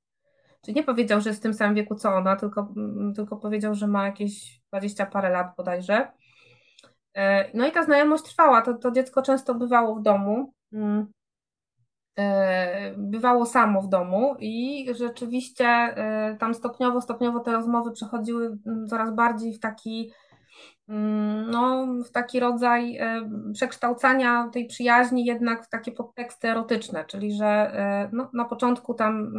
[0.64, 3.74] Czyli nie powiedział, że jest w tym samym wieku co ona, tylko, mm, tylko powiedział,
[3.74, 6.12] że ma jakieś 20 parę lat bodajże.
[7.14, 8.62] E, no i ta znajomość trwała.
[8.62, 10.52] To, to dziecko często bywało w domu.
[10.72, 11.06] Mm.
[12.18, 18.86] E, bywało samo w domu i rzeczywiście e, tam stopniowo, stopniowo te rozmowy przechodziły mm,
[18.88, 20.12] coraz bardziej w taki,
[20.88, 22.98] mm, no, w taki rodzaj
[23.52, 27.72] przekształcania tej przyjaźni jednak w takie podteksty erotyczne, czyli że
[28.12, 29.32] no, na początku tam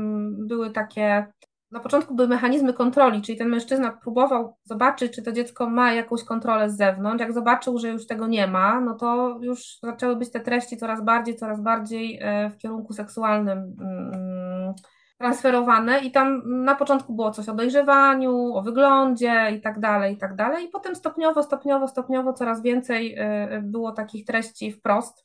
[0.48, 1.28] były takie
[1.76, 6.24] na początku były mechanizmy kontroli, czyli ten mężczyzna próbował zobaczyć, czy to dziecko ma jakąś
[6.24, 7.22] kontrolę z zewnątrz.
[7.22, 11.04] Jak zobaczył, że już tego nie ma, no to już zaczęły być te treści coraz
[11.04, 14.74] bardziej, coraz bardziej e, w kierunku seksualnym mm,
[15.18, 20.18] transferowane i tam na początku było coś o dojrzewaniu, o wyglądzie i tak dalej, i
[20.18, 20.66] tak dalej.
[20.66, 25.25] I potem stopniowo, stopniowo, stopniowo coraz więcej e, było takich treści wprost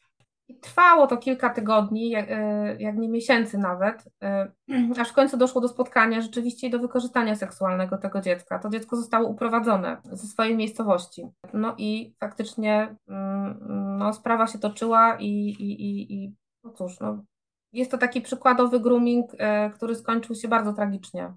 [0.55, 4.53] Trwało to kilka tygodni, jak, e, nie miesięcy nawet, e,
[5.01, 8.59] aż w końcu doszło do spotkania rzeczywiście i do wykorzystania seksualnego tego dziecka.
[8.59, 11.29] To dziecko zostało uprowadzone ze swojej miejscowości.
[11.53, 13.59] No i faktycznie mm,
[13.99, 16.35] no, sprawa się toczyła i, i, i, i
[16.65, 17.25] no cóż, no,
[17.73, 21.33] jest to taki przykładowy grooming, e, który skończył się bardzo tragicznie.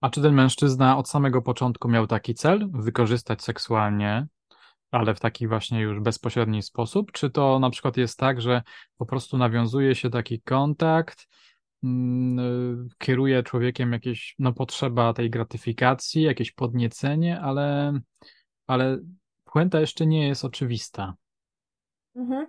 [0.00, 4.26] A czy ten mężczyzna od samego początku miał taki cel, wykorzystać seksualnie
[4.92, 7.12] ale w taki właśnie już bezpośredni sposób?
[7.12, 8.62] Czy to na przykład jest tak, że
[8.96, 11.28] po prostu nawiązuje się taki kontakt,
[11.84, 17.98] mm, kieruje człowiekiem jakieś, no potrzeba tej gratyfikacji, jakieś podniecenie, ale,
[18.66, 18.98] ale
[19.44, 21.14] puenta jeszcze nie jest oczywista.
[22.16, 22.46] Mhm.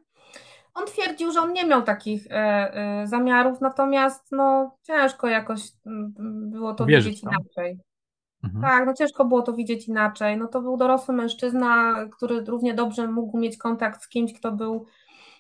[0.73, 6.13] On twierdził, że on nie miał takich e, e, zamiarów, natomiast no, ciężko jakoś m,
[6.51, 7.79] było to Wierzyć widzieć inaczej.
[8.43, 8.61] Mhm.
[8.61, 10.37] Tak, no ciężko było to widzieć inaczej.
[10.37, 14.85] No to był dorosły mężczyzna, który równie dobrze mógł mieć kontakt z kimś, kto był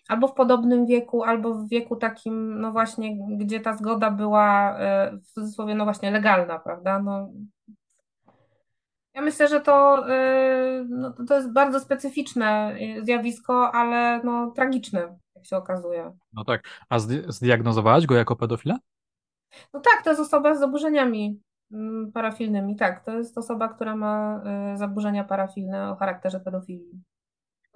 [0.07, 5.17] albo w podobnym wieku, albo w wieku takim, no właśnie, gdzie ta zgoda była e,
[5.17, 6.99] w cudzysłowie, no właśnie legalna, prawda?
[6.99, 7.29] No,
[9.13, 15.45] ja myślę, że to, e, no, to jest bardzo specyficzne zjawisko, ale no, tragiczne, jak
[15.45, 16.11] się okazuje.
[16.33, 16.63] No tak.
[16.89, 18.77] A zdiagnozowałaś go jako pedofila?
[19.73, 21.41] No tak, to jest osoba z zaburzeniami
[22.13, 23.05] parafilnymi, tak.
[23.05, 24.43] To jest osoba, która ma
[24.73, 27.01] y, zaburzenia parafilne o charakterze pedofilii.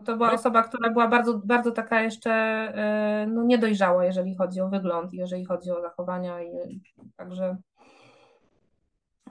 [0.05, 2.33] To była osoba, która była bardzo, bardzo taka jeszcze
[3.23, 6.41] y, no, niedojrzała, jeżeli chodzi o wygląd, jeżeli chodzi o zachowania.
[6.43, 6.81] I,
[7.15, 7.57] także,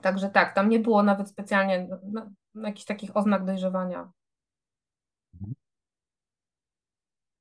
[0.01, 4.11] także tak, tam nie było nawet specjalnie no, jakichś takich oznak dojrzewania.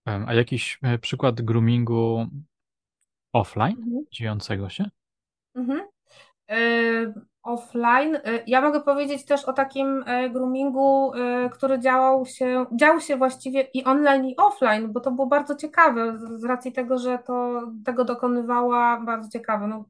[0.07, 2.27] A jakiś e, przykład groomingu
[3.33, 4.05] offline, mhm.
[4.11, 4.91] dziejącego się?
[5.55, 5.96] Mhm.
[6.53, 8.17] Y, offline.
[8.17, 11.13] Y, ja mogę powiedzieć też o takim y, groomingu,
[11.53, 16.19] który działał się, dział się właściwie i online, i offline, bo to było bardzo ciekawe
[16.19, 19.67] z racji tego, że to tego dokonywała bardzo ciekawe.
[19.67, 19.85] No,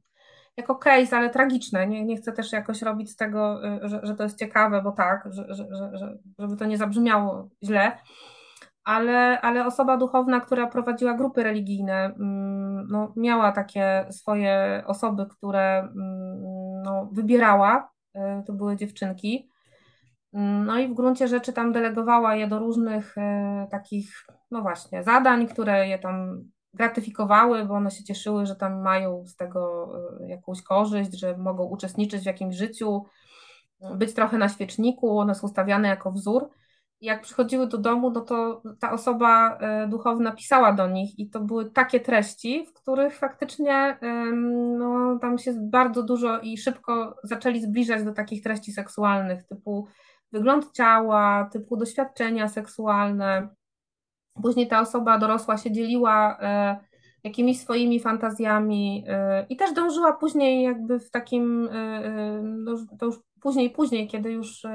[0.57, 1.87] jako case, ale tragiczne.
[1.87, 5.29] Nie, nie chcę też jakoś robić z tego, że, że to jest ciekawe, bo tak,
[5.31, 7.97] że, że, że, żeby to nie zabrzmiało źle
[8.87, 15.79] ale, ale osoba duchowna, która prowadziła grupy religijne, mm, no, miała takie swoje osoby, które
[15.79, 19.49] mm, no, wybierała, e, to były dziewczynki.
[20.33, 25.47] No i w gruncie rzeczy tam delegowała je do różnych e, takich, no właśnie, zadań,
[25.47, 29.89] które je tam gratyfikowały, bo one się cieszyły, że tam mają z tego
[30.21, 33.05] e, jakąś korzyść, że mogą uczestniczyć w jakimś życiu,
[33.95, 36.49] być trochę na świeczniku, one są stawiane jako wzór.
[37.01, 41.39] Jak przychodziły do domu, no to ta osoba e, duchowna pisała do nich i to
[41.39, 43.97] były takie treści, w których faktycznie
[44.77, 49.87] no, tam się bardzo dużo i szybko zaczęli zbliżać do takich treści seksualnych, typu
[50.31, 53.49] wygląd ciała, typu doświadczenia seksualne.
[54.41, 56.77] Później ta osoba dorosła się dzieliła e,
[57.23, 61.69] jakimiś swoimi fantazjami e, i też dążyła później jakby w takim,
[62.43, 64.65] no, to już później, później, kiedy już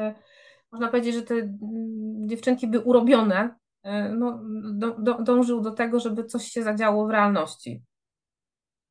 [0.72, 4.42] można powiedzieć, że te mm, dziewczynki by urobione, e, no,
[4.72, 7.82] do, do, dążył do tego, żeby coś się zadziało w realności.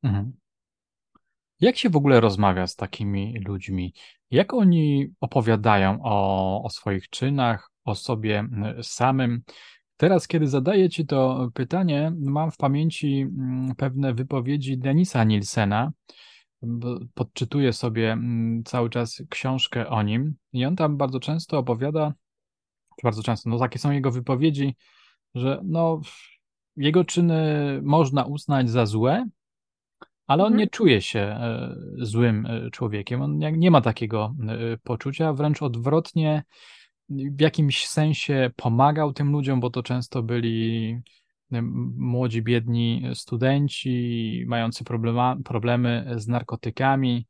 [0.02, 0.32] Mhm.
[1.60, 3.94] Jak się w ogóle rozmawia z takimi ludźmi?
[4.30, 8.48] Jak oni opowiadają o, o swoich czynach, o sobie
[8.82, 9.42] samym?
[9.96, 13.26] Teraz, kiedy zadaję Ci to pytanie, mam w pamięci
[13.76, 15.92] pewne wypowiedzi Denisa Nielsena,
[17.14, 22.14] podczytuję sobie mm, cały czas książkę o nim i on tam bardzo często opowiada,
[23.02, 24.76] bardzo często, no takie są jego wypowiedzi,
[25.34, 26.00] że no
[26.76, 29.26] jego czyny można uznać za złe,
[30.26, 30.58] ale on mhm.
[30.58, 33.22] nie czuje się e, złym e, człowiekiem.
[33.22, 36.44] On nie ma takiego e, poczucia, wręcz odwrotnie,
[37.08, 40.96] w jakimś sensie pomagał tym ludziom, bo to często byli
[41.96, 44.84] młodzi, biedni studenci, mający
[45.44, 47.26] problemy z narkotykami.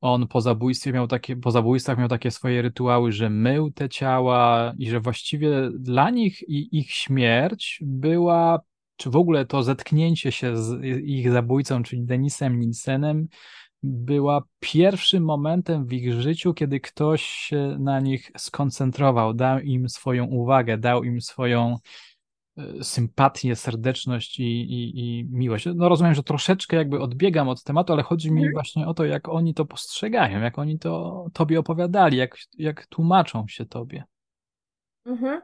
[0.00, 4.72] On po zabójstwie miał takie, po zabójstwach miał takie swoje rytuały, że mył te ciała
[4.78, 8.60] i że właściwie dla nich i ich śmierć była,
[8.96, 13.28] czy w ogóle to zetknięcie się z ich zabójcą, czyli Denisem Nilsenem,
[13.82, 20.24] była pierwszym momentem w ich życiu, kiedy ktoś się na nich skoncentrował, dał im swoją
[20.24, 21.76] uwagę, dał im swoją
[22.82, 25.68] sympatię, serdeczność i, i, i miłość.
[25.74, 28.52] No rozumiem, że troszeczkę jakby odbiegam od tematu, ale chodzi mi mhm.
[28.52, 33.44] właśnie o to, jak oni to postrzegają, jak oni to tobie opowiadali, jak, jak tłumaczą
[33.48, 34.04] się tobie.
[35.06, 35.40] Mhm.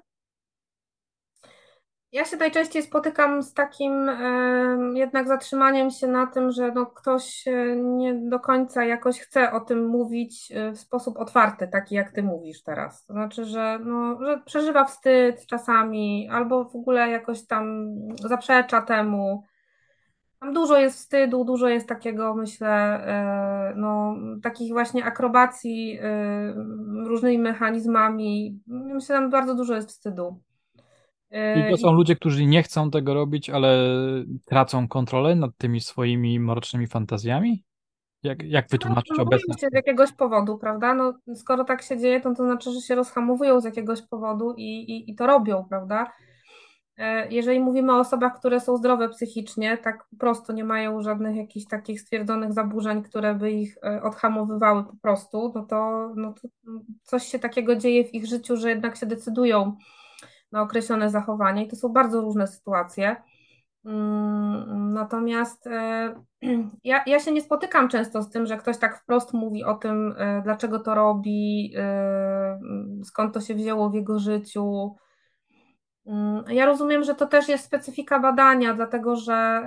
[2.14, 4.10] Ja się najczęściej spotykam z takim
[4.94, 9.60] jednak zatrzymaniem się na tym, że no ktoś e, nie do końca jakoś chce o
[9.60, 13.04] tym mówić e, w sposób otwarty, taki jak ty mówisz teraz.
[13.04, 17.86] To znaczy, że, no, że przeżywa wstyd czasami, albo w ogóle jakoś tam
[18.24, 19.44] zaprzecza temu.
[20.40, 25.98] Tam dużo jest wstydu, dużo jest takiego, myślę, e, no, takich właśnie akrobacji
[27.06, 28.60] różnymi mechanizmami.
[28.66, 30.43] Myślę, tam bardzo dużo jest wstydu.
[31.34, 33.78] I to są ludzie, którzy nie chcą tego robić, ale
[34.44, 37.64] tracą kontrolę nad tymi swoimi mrocznymi fantazjami?
[38.22, 39.60] Jak, jak wytłumaczyć no, obecność?
[39.60, 40.94] się z jakiegoś powodu, prawda?
[40.94, 44.62] No, skoro tak się dzieje, to to znaczy, że się rozhamowują z jakiegoś powodu i,
[44.62, 46.12] i, i to robią, prawda?
[46.96, 51.36] E, jeżeli mówimy o osobach, które są zdrowe psychicznie, tak po prostu nie mają żadnych
[51.36, 56.48] jakichś takich stwierdzonych zaburzeń, które by ich e, odhamowywały po prostu, no to, no to
[57.02, 59.76] coś się takiego dzieje w ich życiu, że jednak się decydują
[60.54, 63.16] na określone zachowanie i to są bardzo różne sytuacje.
[63.84, 66.14] Mm, natomiast e,
[66.84, 70.14] ja, ja się nie spotykam często z tym, że ktoś tak wprost mówi o tym,
[70.18, 72.60] e, dlaczego to robi, e,
[73.04, 74.94] skąd to się wzięło w jego życiu.
[76.06, 79.62] Mm, ja rozumiem, że to też jest specyfika badania, dlatego że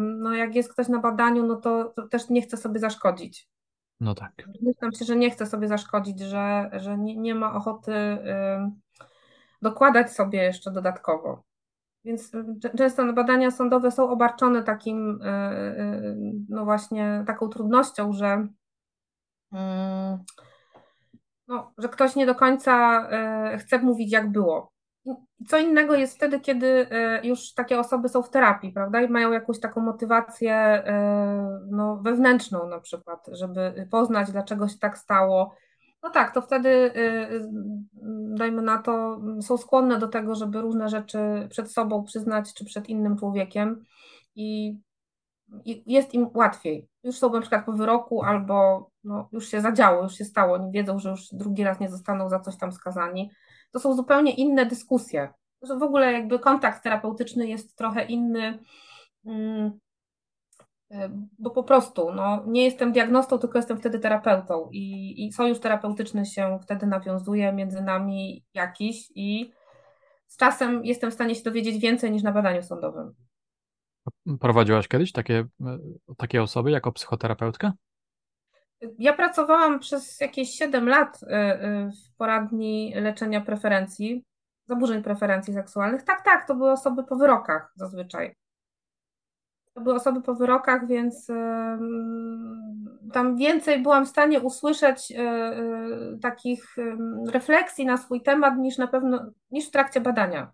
[0.00, 3.48] no jak jest ktoś na badaniu, no to, to też nie chce sobie zaszkodzić.
[4.00, 4.32] No tak.
[4.62, 7.92] Myślę się, że nie chce sobie zaszkodzić, że, że nie, nie ma ochoty
[9.62, 11.42] dokładać sobie jeszcze dodatkowo.
[12.04, 12.32] Więc
[12.78, 16.16] często badania sądowe są obarczone takim, y, y,
[16.48, 18.46] no właśnie, taką trudnością, że,
[19.52, 20.18] mm,
[21.48, 23.08] no, że ktoś nie do końca
[23.58, 24.72] chce mówić, jak było.
[25.48, 26.86] Co innego jest wtedy, kiedy
[27.22, 30.84] już takie osoby są w terapii, prawda, i mają jakąś taką motywację
[31.70, 35.54] no, wewnętrzną na przykład, żeby poznać, dlaczego się tak stało,
[36.02, 37.48] no tak, to wtedy, y, y,
[38.36, 41.18] dajmy na to, są skłonne do tego, żeby różne rzeczy
[41.50, 43.84] przed sobą przyznać, czy przed innym człowiekiem
[44.34, 44.78] i,
[45.64, 46.88] i jest im łatwiej.
[47.04, 50.72] Już są na przykład po wyroku, albo no, już się zadziało, już się stało, oni
[50.72, 53.30] wiedzą, że już drugi raz nie zostaną za coś tam skazani.
[53.70, 55.32] To są zupełnie inne dyskusje.
[55.62, 58.58] Że w ogóle jakby kontakt terapeutyczny jest trochę inny.
[60.92, 65.60] Mm, bo po prostu no, nie jestem diagnostą, tylko jestem wtedy terapeutą i, i sojusz
[65.60, 69.52] terapeutyczny się wtedy nawiązuje między nami jakiś i
[70.26, 73.14] z czasem jestem w stanie się dowiedzieć więcej niż na badaniu sądowym.
[74.40, 75.44] Prowadziłaś kiedyś takie,
[76.16, 77.72] takie osoby jako psychoterapeutka?
[78.98, 84.24] Ja pracowałam przez jakieś 7 lat y, y, w poradni leczenia preferencji,
[84.68, 86.02] zaburzeń preferencji seksualnych.
[86.02, 88.41] Tak, tak, to były osoby po wyrokach zazwyczaj.
[89.74, 91.30] To były osoby po wyrokach, więc
[93.12, 96.76] tam więcej byłam w stanie usłyszeć y, takich
[97.26, 100.52] refleksji na swój temat niż na pewno niż w trakcie badania.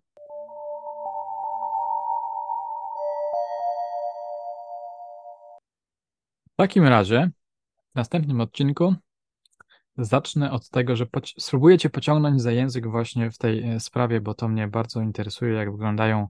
[6.52, 7.30] W takim razie
[7.92, 8.94] w następnym odcinku
[9.98, 14.20] zacznę od tego, że poci spróbuję Cię pociągnąć za język właśnie w tej e, sprawie,
[14.20, 16.28] bo to mnie bardzo interesuje, jak wyglądają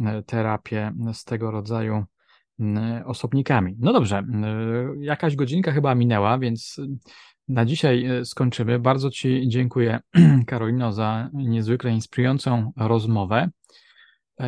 [0.00, 2.04] e, terapie z tego rodzaju
[3.04, 3.76] osobnikami.
[3.78, 4.22] No dobrze,
[4.98, 6.80] jakaś godzinka chyba minęła, więc
[7.48, 8.78] na dzisiaj e, skończymy.
[8.78, 10.00] Bardzo Ci dziękuję,
[10.46, 13.48] Karolino, za niezwykle inspirującą rozmowę.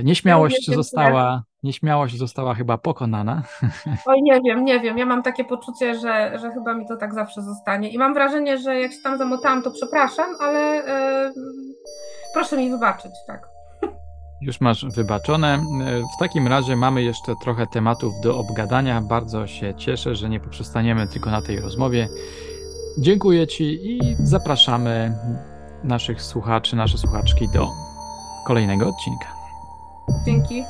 [0.04, 3.42] Nieśmiałość została, nieśmiałość została chyba pokonana.
[4.06, 4.98] Oj, nie wiem, nie wiem.
[4.98, 7.90] Ja mam takie poczucie, że, że chyba mi to tak zawsze zostanie.
[7.90, 11.32] I mam wrażenie, że jak się tam zamotałam, to przepraszam, ale yy,
[12.34, 13.55] proszę mi wybaczyć, tak.
[14.46, 15.58] Już masz wybaczone.
[16.16, 19.00] W takim razie mamy jeszcze trochę tematów do obgadania.
[19.00, 22.08] Bardzo się cieszę, że nie poprzestaniemy tylko na tej rozmowie.
[22.98, 25.12] Dziękuję Ci i zapraszamy
[25.84, 27.68] naszych słuchaczy, nasze słuchaczki do
[28.46, 29.26] kolejnego odcinka.
[30.26, 30.64] Dzięki.